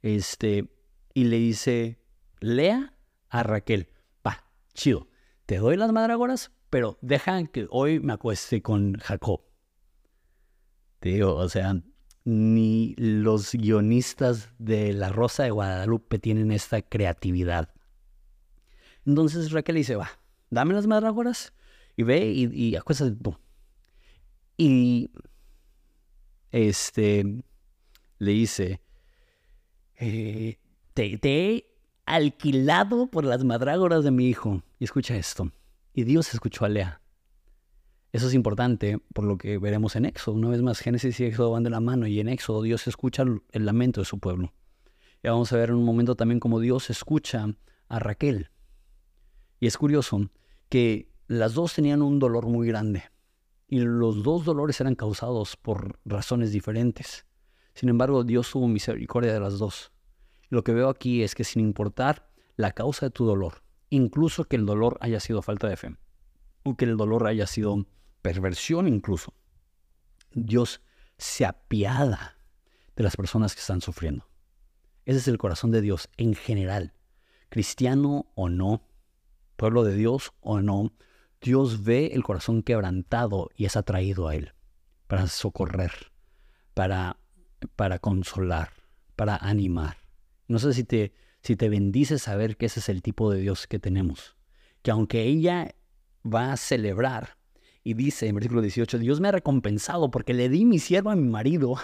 Este, 0.01 0.69
y 1.13 1.25
le 1.25 1.37
dice, 1.37 1.99
lea 2.39 2.93
a 3.29 3.43
Raquel, 3.43 3.89
va, 4.25 4.45
chido, 4.73 5.09
te 5.45 5.57
doy 5.57 5.75
las 5.75 5.91
mandrágoras, 5.91 6.51
pero 6.69 6.97
deja 7.01 7.45
que 7.47 7.67
hoy 7.69 7.99
me 7.99 8.13
acueste 8.13 8.61
con 8.61 8.95
Jacob. 8.97 9.41
Te 10.99 11.09
digo, 11.09 11.35
o 11.35 11.49
sea, 11.49 11.81
ni 12.25 12.93
los 12.97 13.53
guionistas 13.53 14.49
de 14.57 14.93
La 14.93 15.09
Rosa 15.09 15.43
de 15.43 15.51
Guadalupe 15.51 16.19
tienen 16.19 16.51
esta 16.51 16.81
creatividad. 16.81 17.73
Entonces 19.05 19.51
Raquel 19.51 19.75
dice, 19.75 19.95
va, 19.95 20.09
dame 20.49 20.73
las 20.73 20.87
mandrágoras 20.87 21.53
y 21.95 22.03
ve 22.03 22.27
y, 22.27 22.45
y. 22.53 22.77
Y 24.57 25.11
este 26.51 27.43
le 28.19 28.31
dice, 28.31 28.81
eh, 29.99 30.57
te, 30.93 31.19
he 31.23 31.65
alquilado 32.05 33.07
por 33.07 33.23
las 33.23 33.43
madrágoras 33.43 34.03
de 34.03 34.11
mi 34.11 34.27
hijo. 34.27 34.63
Y 34.79 34.85
escucha 34.85 35.15
esto. 35.15 35.51
Y 35.97 36.03
Dios 36.03 36.31
escuchó 36.31 36.63
a 36.63 36.69
Lea. 36.69 37.01
Eso 38.11 38.27
es 38.27 38.35
importante 38.35 38.99
por 39.15 39.25
lo 39.25 39.39
que 39.39 39.57
veremos 39.57 39.95
en 39.95 40.05
Éxodo. 40.05 40.35
Una 40.35 40.49
vez 40.49 40.61
más, 40.61 40.77
Génesis 40.77 41.19
y 41.19 41.25
Éxodo 41.25 41.49
van 41.49 41.63
de 41.63 41.71
la 41.71 41.79
mano 41.79 42.05
y 42.05 42.19
en 42.19 42.29
Éxodo 42.29 42.61
Dios 42.61 42.85
escucha 42.85 43.23
el 43.23 43.65
lamento 43.65 44.01
de 44.01 44.05
su 44.05 44.19
pueblo. 44.19 44.53
Y 45.23 45.27
vamos 45.27 45.51
a 45.51 45.57
ver 45.57 45.69
en 45.69 45.75
un 45.77 45.85
momento 45.85 46.15
también 46.15 46.39
cómo 46.39 46.59
Dios 46.59 46.91
escucha 46.91 47.47
a 47.89 47.97
Raquel. 47.97 48.51
Y 49.59 49.65
es 49.65 49.75
curioso 49.75 50.29
que 50.69 51.09
las 51.25 51.55
dos 51.55 51.73
tenían 51.73 52.03
un 52.03 52.19
dolor 52.19 52.45
muy 52.45 52.67
grande 52.67 53.05
y 53.67 53.79
los 53.79 54.21
dos 54.21 54.45
dolores 54.45 54.79
eran 54.79 54.93
causados 54.93 55.57
por 55.57 55.97
razones 56.05 56.51
diferentes. 56.51 57.25
Sin 57.73 57.89
embargo, 57.89 58.23
Dios 58.23 58.51
tuvo 58.51 58.67
misericordia 58.67 59.33
de 59.33 59.39
las 59.39 59.57
dos. 59.57 59.91
Lo 60.49 60.63
que 60.63 60.73
veo 60.73 60.89
aquí 60.89 61.23
es 61.23 61.33
que 61.33 61.43
sin 61.43 61.63
importar 61.63 62.29
la 62.55 62.73
causa 62.73 63.07
de 63.07 63.09
tu 63.09 63.25
dolor, 63.25 63.63
incluso 63.89 64.45
que 64.45 64.55
el 64.55 64.65
dolor 64.65 64.97
haya 65.01 65.19
sido 65.19 65.41
falta 65.41 65.67
de 65.67 65.77
fe, 65.77 65.95
o 66.63 66.75
que 66.75 66.85
el 66.85 66.97
dolor 66.97 67.27
haya 67.27 67.47
sido 67.47 67.85
perversión 68.21 68.87
incluso, 68.87 69.33
Dios 70.31 70.81
se 71.17 71.45
apiada 71.45 72.37
de 72.95 73.03
las 73.03 73.15
personas 73.15 73.53
que 73.53 73.61
están 73.61 73.81
sufriendo. 73.81 74.27
Ese 75.05 75.19
es 75.19 75.27
el 75.27 75.37
corazón 75.37 75.71
de 75.71 75.81
Dios 75.81 76.09
en 76.17 76.33
general, 76.33 76.93
cristiano 77.49 78.29
o 78.35 78.49
no, 78.49 78.83
pueblo 79.55 79.83
de 79.83 79.95
Dios 79.95 80.33
o 80.41 80.59
no, 80.61 80.93
Dios 81.41 81.83
ve 81.83 82.07
el 82.13 82.23
corazón 82.23 82.63
quebrantado 82.63 83.49
y 83.55 83.65
es 83.65 83.77
atraído 83.77 84.27
a 84.27 84.35
Él 84.35 84.53
para 85.07 85.27
socorrer, 85.27 86.11
para, 86.73 87.17
para 87.75 87.99
consolar, 87.99 88.71
para 89.15 89.37
animar. 89.37 89.97
No 90.47 90.59
sé 90.59 90.73
si 90.73 90.83
te, 90.83 91.13
si 91.41 91.55
te 91.55 91.69
bendice 91.69 92.19
saber 92.19 92.57
que 92.57 92.67
ese 92.67 92.79
es 92.79 92.89
el 92.89 93.01
tipo 93.01 93.31
de 93.31 93.39
Dios 93.39 93.67
que 93.67 93.79
tenemos. 93.79 94.35
Que 94.81 94.91
aunque 94.91 95.23
ella 95.23 95.73
va 96.25 96.51
a 96.51 96.57
celebrar 96.57 97.37
y 97.83 97.93
dice 97.93 98.27
en 98.27 98.35
versículo 98.35 98.61
18, 98.61 98.99
Dios 98.99 99.21
me 99.21 99.29
ha 99.29 99.31
recompensado 99.31 100.11
porque 100.11 100.33
le 100.33 100.49
di 100.49 100.65
mi 100.65 100.79
siervo 100.79 101.09
a 101.09 101.15
mi 101.15 101.29
marido. 101.29 101.75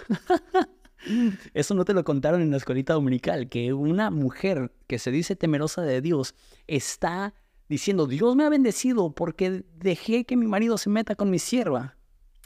Eso 1.54 1.76
no 1.76 1.86
te 1.86 1.94
lo 1.94 2.04
contaron 2.04 2.42
en 2.42 2.52
la 2.52 2.58
escuelita 2.58 2.94
dominical, 2.94 3.50
que 3.50 3.74
una 3.74 4.10
mujer 4.10 4.74
que 4.88 5.00
se 5.00 5.12
dice 5.12 5.36
temerosa 5.36 5.82
de 5.82 6.02
Dios 6.02 6.36
está 6.68 7.34
diciendo, 7.70 8.06
Dios 8.06 8.36
me 8.36 8.46
ha 8.46 8.50
bendecido 8.50 9.14
porque 9.14 9.64
dejé 9.78 10.26
que 10.26 10.38
mi 10.38 10.48
marido 10.48 10.78
se 10.78 10.90
meta 10.90 11.16
con 11.16 11.30
mi 11.30 11.40
sierva. 11.40 11.98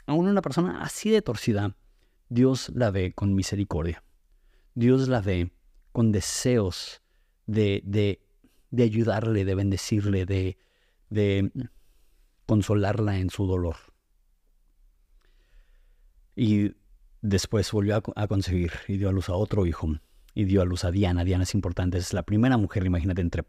Aún 0.06 0.28
una 0.28 0.42
persona 0.42 0.80
así 0.80 1.10
de 1.10 1.22
torcida, 1.22 1.76
Dios 2.28 2.70
la 2.74 2.90
ve 2.90 3.12
con 3.12 3.34
misericordia. 3.34 4.02
Dios 4.74 5.08
la 5.08 5.20
ve 5.20 5.50
con 5.92 6.12
deseos 6.12 7.02
de, 7.46 7.82
de, 7.84 8.20
de 8.70 8.82
ayudarle, 8.82 9.44
de 9.44 9.54
bendecirle, 9.54 10.26
de, 10.26 10.58
de 11.10 11.50
consolarla 12.46 13.18
en 13.18 13.30
su 13.30 13.46
dolor. 13.46 13.76
Y 16.36 16.72
después 17.20 17.70
volvió 17.72 17.96
a, 17.96 18.02
a, 18.22 18.28
concebir 18.28 18.72
y 18.86 18.96
dio 18.96 19.08
a 19.08 19.12
luz 19.12 19.28
a 19.28 19.34
otro 19.34 19.66
hijo 19.66 19.98
y 20.34 20.44
dio 20.44 20.62
a 20.62 20.64
luz 20.64 20.84
a 20.84 20.90
Diana. 20.90 21.24
Diana 21.24 21.42
es 21.42 21.54
importante, 21.54 21.98
es 21.98 22.12
la 22.12 22.22
primera 22.22 22.56
mujer, 22.56 22.86
imagínate, 22.86 23.20
entre 23.22 23.44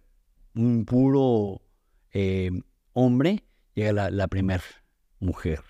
un 0.55 0.85
puro 0.85 1.61
eh, 2.11 2.51
hombre, 2.93 3.43
llega 3.75 3.93
la, 3.93 4.09
la 4.09 4.27
primera 4.27 4.63
mujer. 5.19 5.61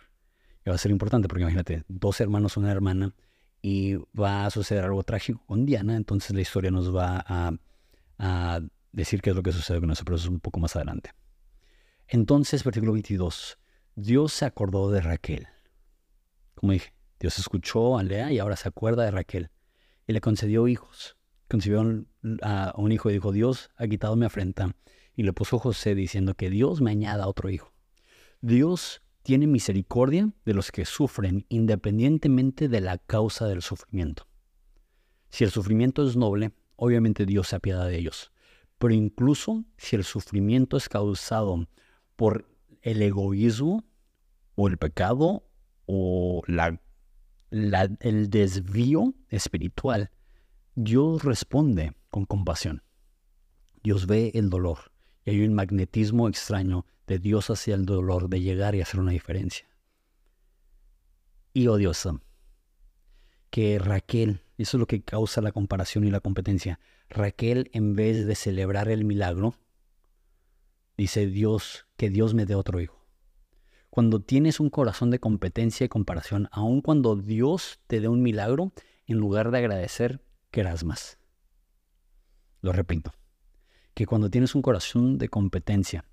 Y 0.65 0.69
va 0.69 0.75
a 0.75 0.79
ser 0.79 0.91
importante 0.91 1.27
porque 1.27 1.41
imagínate, 1.41 1.83
dos 1.87 2.21
hermanos, 2.21 2.57
una 2.57 2.71
hermana, 2.71 3.13
y 3.61 3.95
va 4.19 4.45
a 4.45 4.49
suceder 4.49 4.85
algo 4.85 5.03
trágico 5.03 5.43
con 5.45 5.65
Diana, 5.65 5.95
entonces 5.95 6.33
la 6.33 6.41
historia 6.41 6.71
nos 6.71 6.95
va 6.95 7.23
a, 7.27 8.61
decir 8.91 9.21
qué 9.21 9.29
es 9.29 9.35
lo 9.35 9.43
que 9.43 9.51
sucede 9.51 9.79
con 9.79 9.91
es 9.91 10.25
un 10.27 10.39
poco 10.39 10.59
más 10.59 10.75
adelante. 10.75 11.11
Entonces, 12.07 12.63
versículo 12.63 12.93
22, 12.93 13.59
Dios 13.95 14.33
se 14.33 14.45
acordó 14.45 14.89
de 14.89 15.01
Raquel. 15.01 15.47
Como 16.55 16.73
dije, 16.73 16.93
Dios 17.19 17.37
escuchó 17.37 17.97
a 17.97 18.03
Lea 18.03 18.31
y 18.31 18.39
ahora 18.39 18.55
se 18.55 18.67
acuerda 18.67 19.03
de 19.03 19.11
Raquel 19.11 19.51
y 20.07 20.13
le 20.13 20.21
concedió 20.21 20.67
hijos. 20.67 21.17
Concibió 21.47 21.81
a 22.41 22.73
un 22.75 22.91
hijo 22.91 23.09
y 23.09 23.13
dijo, 23.13 23.31
Dios 23.31 23.69
ha 23.75 23.87
quitado 23.87 24.15
mi 24.15 24.25
afrenta 24.25 24.75
y 25.15 25.23
le 25.23 25.33
puso 25.33 25.59
José 25.59 25.95
diciendo 25.95 26.33
que 26.33 26.49
Dios 26.49 26.81
me 26.81 26.91
añada 26.91 27.27
otro 27.27 27.49
hijo. 27.49 27.73
Dios 28.41 29.01
tiene 29.29 29.45
misericordia 29.45 30.33
de 30.43 30.55
los 30.55 30.71
que 30.71 30.85
sufren 30.85 31.45
independientemente 31.49 32.67
de 32.67 32.81
la 32.81 32.97
causa 32.97 33.45
del 33.45 33.61
sufrimiento. 33.61 34.25
Si 35.29 35.43
el 35.43 35.51
sufrimiento 35.51 36.03
es 36.03 36.15
noble, 36.15 36.51
obviamente 36.77 37.27
Dios 37.27 37.49
se 37.49 37.57
apiada 37.57 37.85
de 37.85 37.95
ellos. 37.95 38.31
Pero 38.79 38.91
incluso 38.91 39.65
si 39.77 39.95
el 39.95 40.03
sufrimiento 40.03 40.77
es 40.77 40.89
causado 40.89 41.67
por 42.15 42.49
el 42.81 43.03
egoísmo 43.03 43.83
o 44.55 44.67
el 44.67 44.79
pecado 44.79 45.47
o 45.85 46.41
el 47.51 48.29
desvío 48.31 49.13
espiritual, 49.27 50.09
Dios 50.73 51.23
responde 51.23 51.93
con 52.09 52.25
compasión. 52.25 52.81
Dios 53.83 54.07
ve 54.07 54.31
el 54.33 54.49
dolor 54.49 54.88
hay 55.29 55.41
un 55.41 55.53
magnetismo 55.53 56.27
extraño 56.27 56.85
de 57.07 57.19
Dios 57.19 57.49
hacia 57.49 57.75
el 57.75 57.85
dolor 57.85 58.29
de 58.29 58.41
llegar 58.41 58.75
y 58.75 58.81
hacer 58.81 58.99
una 58.99 59.11
diferencia. 59.11 59.67
Y 61.53 61.67
odiosa, 61.67 62.21
que 63.49 63.79
Raquel, 63.79 64.43
eso 64.57 64.77
es 64.77 64.79
lo 64.79 64.87
que 64.87 65.01
causa 65.01 65.41
la 65.41 65.51
comparación 65.51 66.03
y 66.03 66.11
la 66.11 66.19
competencia, 66.19 66.79
Raquel 67.09 67.69
en 67.73 67.95
vez 67.95 68.27
de 68.27 68.35
celebrar 68.35 68.89
el 68.89 69.05
milagro, 69.05 69.55
dice 70.97 71.25
Dios, 71.27 71.87
que 71.97 72.09
Dios 72.09 72.33
me 72.33 72.45
dé 72.45 72.55
otro 72.55 72.79
hijo. 72.79 73.05
Cuando 73.89 74.21
tienes 74.21 74.59
un 74.59 74.69
corazón 74.69 75.09
de 75.09 75.19
competencia 75.19 75.85
y 75.85 75.89
comparación, 75.89 76.47
aun 76.51 76.81
cuando 76.81 77.15
Dios 77.15 77.79
te 77.87 77.99
dé 77.99 78.07
un 78.07 78.21
milagro, 78.21 78.71
en 79.07 79.17
lugar 79.17 79.49
de 79.49 79.57
agradecer, 79.57 80.21
querrás 80.51 80.83
más. 80.83 81.17
Lo 82.61 82.71
repito, 82.71 83.13
que 83.99 84.05
cuando 84.05 84.29
tienes 84.29 84.55
un 84.55 84.61
corazón 84.61 85.17
de 85.17 85.27
competencia, 85.27 86.05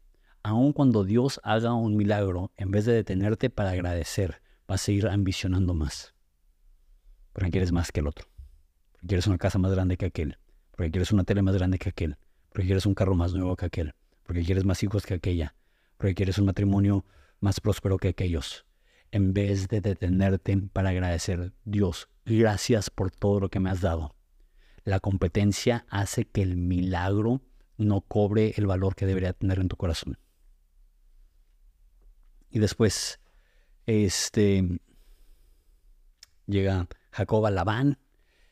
aun 0.42 0.72
cuando 0.72 1.04
Dios 1.04 1.40
haga 1.44 1.72
un 1.72 1.96
milagro, 1.96 2.50
en 2.56 2.72
vez 2.72 2.84
de 2.84 2.92
detenerte 2.92 3.48
para 3.48 3.70
agradecer, 3.70 4.42
vas 4.66 4.88
a 4.88 4.90
ir 4.90 5.06
ambicionando 5.06 5.72
más. 5.72 6.12
Porque 7.32 7.52
quieres 7.52 7.70
más 7.70 7.92
que 7.92 8.00
el 8.00 8.08
otro. 8.08 8.26
Porque 8.90 9.06
quieres 9.06 9.28
una 9.28 9.38
casa 9.38 9.60
más 9.60 9.70
grande 9.70 9.96
que 9.96 10.06
aquel. 10.06 10.36
Porque 10.72 10.90
quieres 10.90 11.12
una 11.12 11.22
tele 11.22 11.42
más 11.42 11.54
grande 11.54 11.78
que 11.78 11.90
aquel. 11.90 12.18
Porque 12.48 12.66
quieres 12.66 12.86
un 12.86 12.94
carro 12.94 13.14
más 13.14 13.34
nuevo 13.34 13.54
que 13.54 13.66
aquel. 13.66 13.94
Porque 14.24 14.42
quieres 14.42 14.64
más 14.64 14.82
hijos 14.82 15.06
que 15.06 15.14
aquella. 15.14 15.54
Porque 15.96 16.16
quieres 16.16 16.38
un 16.38 16.46
matrimonio 16.46 17.04
más 17.38 17.60
próspero 17.60 17.98
que 17.98 18.08
aquellos. 18.08 18.66
En 19.12 19.32
vez 19.32 19.68
de 19.68 19.80
detenerte 19.80 20.58
para 20.72 20.88
agradecer, 20.88 21.52
Dios, 21.64 22.08
gracias 22.24 22.90
por 22.90 23.12
todo 23.12 23.38
lo 23.38 23.48
que 23.48 23.60
me 23.60 23.70
has 23.70 23.80
dado. 23.80 24.16
La 24.82 24.98
competencia 24.98 25.86
hace 25.88 26.24
que 26.24 26.42
el 26.42 26.56
milagro 26.56 27.42
no 27.78 28.00
cobre 28.00 28.54
el 28.56 28.66
valor 28.66 28.94
que 28.94 29.06
debería 29.06 29.32
tener 29.32 29.58
en 29.58 29.68
tu 29.68 29.76
corazón. 29.76 30.18
Y 32.50 32.58
después, 32.58 33.20
este, 33.86 34.80
llega 36.46 36.88
Jacob 37.10 37.46
a 37.46 37.50
Labán 37.50 37.98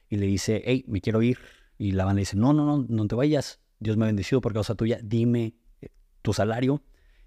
y 0.09 0.17
le 0.17 0.27
dice, 0.27 0.63
hey, 0.65 0.85
me 0.87 1.01
quiero 1.01 1.23
ir. 1.23 1.39
Y 1.79 1.93
Labán 1.93 2.17
le 2.17 2.21
dice, 2.21 2.37
no, 2.37 2.53
no, 2.53 2.65
no, 2.67 2.87
no 2.89 3.07
te 3.07 3.15
vayas. 3.15 3.61
Dios 3.79 3.97
me 3.97 4.05
ha 4.05 4.07
bendecido 4.07 4.41
por 4.41 4.53
causa 4.53 4.75
tuya. 4.75 4.99
Dime 5.03 5.55
eh, 5.81 5.89
tu 6.23 6.33
salario. 6.33 6.83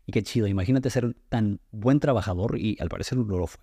Y 0.05 0.12
qué 0.12 0.23
chido. 0.23 0.47
Imagínate 0.47 0.89
ser 0.89 1.15
tan 1.29 1.60
buen 1.71 1.99
trabajador 1.99 2.57
y 2.57 2.77
al 2.79 2.89
parecer 2.89 3.17
lo 3.17 3.47
fue. 3.47 3.62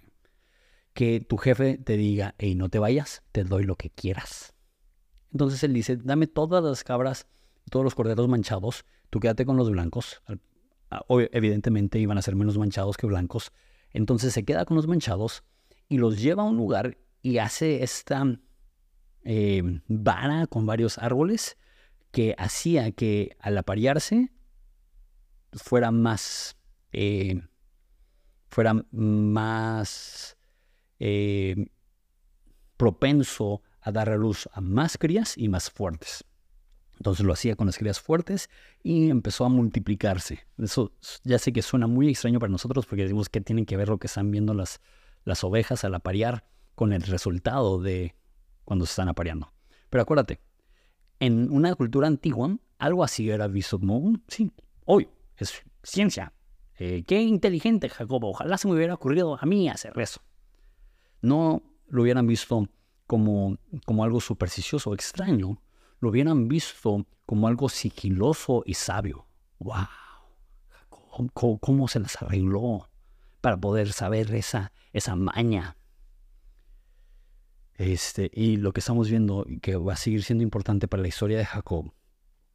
Que 0.93 1.21
tu 1.21 1.37
jefe 1.37 1.79
te 1.79 1.97
diga, 1.97 2.35
hey, 2.39 2.55
no 2.55 2.69
te 2.69 2.79
vayas, 2.79 3.23
te 3.33 3.45
doy 3.45 3.65
lo 3.65 3.77
que 3.77 3.91
quieras. 3.91 4.55
Entonces 5.33 5.65
él 5.65 5.73
dice, 5.73 5.97
dame 5.97 6.27
todas 6.27 6.63
las 6.63 6.85
cabras 6.85 7.27
todos 7.71 7.85
los 7.85 7.95
corderos 7.95 8.29
manchados, 8.29 8.85
tú 9.11 9.21
quédate 9.21 9.45
con 9.45 9.57
los 9.57 9.71
blancos. 9.71 10.23
Evidentemente 11.09 11.99
iban 11.99 12.19
a 12.19 12.23
ser 12.23 12.37
menos 12.37 12.59
manchados 12.59 12.97
que 12.97 13.07
blancos. 13.07 13.53
Entonces 13.91 14.33
se 14.33 14.45
queda 14.45 14.65
con 14.65 14.77
los 14.77 14.87
manchados 14.87 15.45
y 15.89 15.99
los 15.99 16.21
lleva 16.21 16.43
a 16.43 16.47
un 16.47 16.57
lugar 16.57 16.99
y 17.23 17.39
hace 17.39 17.83
esta 17.83 18.39
eh, 19.23 19.63
vara 19.89 20.47
con 20.47 20.67
varios 20.67 20.99
árboles 20.99 21.57
que 22.11 22.35
hacía 22.39 22.93
que 22.93 23.37
al 23.41 23.57
aparearse 23.59 24.31
fuera 25.53 25.91
más, 25.91 26.57
eh, 26.93 27.41
fuera 28.49 28.75
más 28.91 30.37
eh, 30.99 31.67
propenso 32.77 33.63
a 33.81 33.93
dar 33.93 34.11
a 34.11 34.17
luz 34.17 34.49
a 34.53 34.61
más 34.61 34.99
crías 34.99 35.37
y 35.37 35.49
más 35.49 35.71
fuertes. 35.71 36.25
Entonces 37.05 37.27
lo 37.27 37.35
hacía 37.35 37.55
con 37.55 37.67
las 37.67 37.77
crías 37.77 38.01
fuertes 38.01 38.49
y 38.83 39.11
empezó 39.11 39.45
a 39.45 39.51
multiplicarse. 39.51 40.47
Eso 40.57 40.91
ya 41.23 41.39
sé 41.39 41.53
que 41.53 41.61
suena 41.61 41.87
muy 41.87 42.09
extraño 42.09 42.41
para 42.41 42.51
nosotros 42.51 42.87
porque 42.87 43.03
decimos 43.03 43.29
que 43.29 43.43
tienen 43.43 43.67
que 43.67 43.77
ver 43.77 43.91
lo 43.91 43.99
que 43.99 44.07
están 44.07 44.31
viendo 44.31 44.55
las, 44.55 44.81
las 45.23 45.45
ovejas 45.45 45.85
al 45.85 45.95
aparear 45.95 46.47
con 46.75 46.95
el 46.95 47.03
resultado 47.03 47.79
de 47.79 48.15
cuando 48.65 48.87
se 48.87 48.93
están 48.93 49.11
apareando. 49.11 49.53
Pero 49.91 50.01
acuérdate, 50.01 50.41
en 51.21 51.53
una 51.53 51.75
cultura 51.75 52.07
antigua, 52.07 52.57
algo 52.79 53.05
así 53.05 53.29
era 53.29 53.49
visto 53.49 53.79
como, 53.79 54.15
sí, 54.27 54.51
hoy 54.87 55.07
es 55.37 55.63
ciencia. 55.83 56.33
Eh, 56.79 57.05
qué 57.07 57.21
inteligente, 57.21 57.91
Jacobo. 57.91 58.31
Ojalá 58.31 58.57
se 58.57 58.67
me 58.67 58.73
hubiera 58.73 58.95
ocurrido 58.95 59.39
a 59.39 59.45
mí 59.45 59.69
hacer 59.69 59.93
eso. 59.99 60.23
No 61.21 61.63
lo 61.87 62.01
hubieran 62.01 62.27
visto 62.27 62.67
como, 63.07 63.59
como 63.85 64.05
algo 64.05 64.23
supersticioso 64.23 64.89
o 64.89 64.95
extraño, 64.95 65.61
lo 66.05 66.11
hubieran 66.11 66.49
visto 66.49 67.07
como 67.25 67.49
algo 67.49 67.71
sigiloso 67.71 68.63
y 68.67 68.75
sabio. 68.75 69.27
¡Wow! 69.59 69.87
¿Cómo, 71.33 71.89
se 71.89 71.99
las 71.99 72.21
arregló 72.21 72.91
para 73.41 73.57
poder 73.57 73.93
saber 73.93 74.35
esa, 74.35 74.73
esa 74.93 75.17
maña? 75.17 75.79
Este, 77.77 78.31
y 78.35 78.59
lo 78.59 78.73
que 78.73 78.81
estamos 78.81 79.09
viendo, 79.09 79.47
que 79.63 79.77
va 79.77 79.95
a 79.95 79.97
seguir 79.97 80.23
siendo 80.23 80.45
importante 80.45 80.89
para 80.89 81.01
la 81.03 81.09
historia 81.09 81.39
de 81.39 81.47
Jacob, 81.47 81.93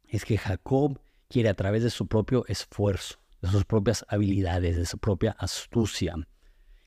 es 0.08 0.26
que 0.26 0.38
Jacob 0.38 1.02
quiere 1.28 1.50
a 1.50 1.56
través 1.56 1.82
de 1.82 1.90
su 1.90 2.08
propio 2.08 2.46
esfuerzo, 2.48 3.20
de 3.42 3.50
sus 3.50 3.66
propias 3.66 4.06
habilidades, 4.10 4.78
de 4.78 4.86
su 4.86 5.00
propia 5.00 5.32
astucia, 5.40 6.16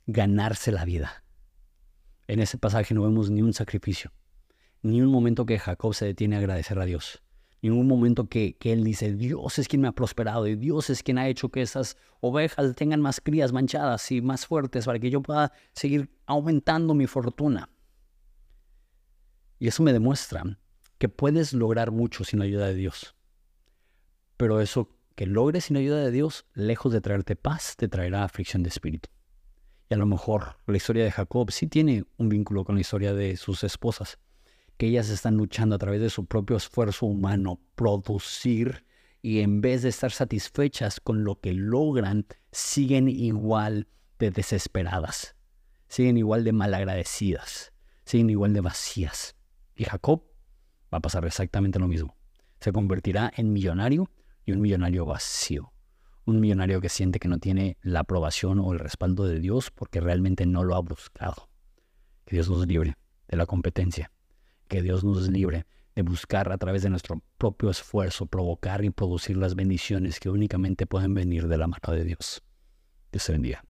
ganarse 0.07 0.70
la 0.70 0.85
vida. 0.85 1.25
En 2.29 2.38
ese 2.38 2.57
pasaje 2.57 2.94
no 2.94 3.03
vemos 3.03 3.31
ni 3.31 3.42
un 3.42 3.53
sacrificio, 3.53 4.12
ni 4.83 5.01
un 5.01 5.11
momento 5.11 5.47
que 5.47 5.59
Jacob 5.59 5.95
se 5.95 6.07
detiene 6.07 6.37
a 6.37 6.40
agradecer 6.40 6.79
a 6.79 6.85
Dios. 6.85 7.23
Ni 7.62 7.71
un 7.71 7.87
momento 7.87 8.29
que, 8.29 8.57
que, 8.59 8.73
él 8.73 8.83
dice, 8.83 9.14
Dios 9.14 9.61
es 9.61 9.68
quien 9.68 9.83
me 9.83 9.88
ha 9.88 9.92
prosperado 9.92 10.49
y 10.49 10.57
Dios 10.57 10.90
es 10.90 11.05
quien 11.05 11.16
ha 11.18 11.29
hecho 11.29 11.49
que 11.51 11.62
esas 11.62 11.97
ovejas 12.21 12.75
tengan 12.75 13.01
más 13.01 13.21
crías 13.21 13.53
manchadas 13.53 14.11
y 14.11 14.21
más 14.21 14.47
fuertes 14.47 14.87
para 14.87 14.99
que 14.99 15.11
yo 15.11 15.23
pueda 15.23 15.53
seguir 15.73 16.11
aumentando 16.27 16.92
mi 16.95 17.07
fortuna. 17.07 17.71
Y 19.61 19.68
eso 19.68 19.85
me 19.85 19.92
demuestra 19.92 20.59
que 20.99 21.09
puedes 21.09 21.53
lograr 21.53 21.92
mucho 21.92 22.25
sin 22.25 22.40
la 22.40 22.47
ayuda 22.47 22.66
de 22.66 22.75
Dios. 22.75 23.14
Pero 24.37 24.61
eso 24.61 24.88
que 25.14 25.27
logres 25.27 25.66
sin 25.66 25.75
la 25.75 25.81
ayuda 25.81 26.05
de 26.05 26.11
Dios, 26.11 26.47
lejos 26.55 26.92
de 26.92 27.01
traerte 27.01 27.37
paz, 27.37 27.77
te 27.77 27.87
traerá 27.87 28.25
aflicción 28.25 28.64
de 28.64 28.71
espíritu. 28.71 29.09
Y 29.88 29.95
a 29.95 29.99
lo 29.99 30.07
mejor 30.07 30.57
la 30.66 30.77
historia 30.77 31.05
de 31.05 31.12
Jacob 31.12 31.53
sí 31.53 31.68
tiene 31.68 32.05
un 32.16 32.29
vínculo 32.29 32.64
con 32.64 32.75
la 32.75 32.81
historia 32.81 33.14
de 33.14 33.37
sus 33.37 33.62
esposas 33.62 34.18
ellas 34.87 35.11
están 35.11 35.37
luchando 35.37 35.77
a 35.77 35.79
través 35.79 36.01
de 36.01 36.11
su 36.11 36.27
propio 36.27 36.57
esfuerzo 36.57 37.07
humano, 37.07 37.61
producir 37.75 38.85
y 39.21 39.40
en 39.40 39.61
vez 39.61 39.83
de 39.83 39.88
estar 39.88 40.11
satisfechas 40.11 40.99
con 40.99 41.25
lo 41.25 41.40
que 41.40 41.53
logran, 41.53 42.27
siguen 42.51 43.09
igual 43.09 43.87
de 44.18 44.31
desesperadas, 44.31 45.37
siguen 45.88 46.16
igual 46.16 46.42
de 46.42 46.53
malagradecidas, 46.53 47.73
siguen 48.05 48.31
igual 48.31 48.53
de 48.53 48.61
vacías. 48.61 49.37
Y 49.77 49.85
Jacob 49.85 50.25
va 50.92 50.99
a 50.99 51.03
pasar 51.03 51.25
exactamente 51.25 51.79
lo 51.79 51.87
mismo. 51.87 52.16
Se 52.61 52.73
convertirá 52.73 53.33
en 53.37 53.53
millonario 53.53 54.11
y 54.45 54.53
un 54.53 54.61
millonario 54.61 55.07
vacío. 55.07 55.73
Un 56.25 56.40
millonario 56.40 56.81
que 56.81 56.88
siente 56.88 57.18
que 57.18 57.29
no 57.29 57.38
tiene 57.38 57.77
la 57.83 58.01
aprobación 58.01 58.59
o 58.59 58.73
el 58.73 58.79
respaldo 58.79 59.27
de 59.27 59.40
Dios 59.40 59.71
porque 59.71 60.01
realmente 60.01 60.47
no 60.47 60.64
lo 60.64 60.77
ha 60.77 60.81
buscado. 60.81 61.49
Que 62.25 62.37
Dios 62.37 62.49
nos 62.49 62.66
libre 62.66 62.97
de 63.29 63.37
la 63.37 63.47
competencia 63.47 64.11
que 64.72 64.80
Dios 64.80 65.04
nos 65.04 65.28
libre 65.28 65.66
de 65.94 66.00
buscar 66.00 66.50
a 66.50 66.56
través 66.56 66.82
de 66.82 66.88
nuestro 66.88 67.22
propio 67.37 67.68
esfuerzo 67.68 68.24
provocar 68.24 68.82
y 68.82 68.88
producir 68.88 69.37
las 69.37 69.54
bendiciones 69.54 70.18
que 70.18 70.30
únicamente 70.30 70.87
pueden 70.87 71.12
venir 71.12 71.46
de 71.46 71.58
la 71.58 71.66
mano 71.66 71.92
de 71.92 72.04
Dios. 72.04 72.42
Dios 73.12 73.27
te 73.27 73.33
bendiga. 73.33 73.60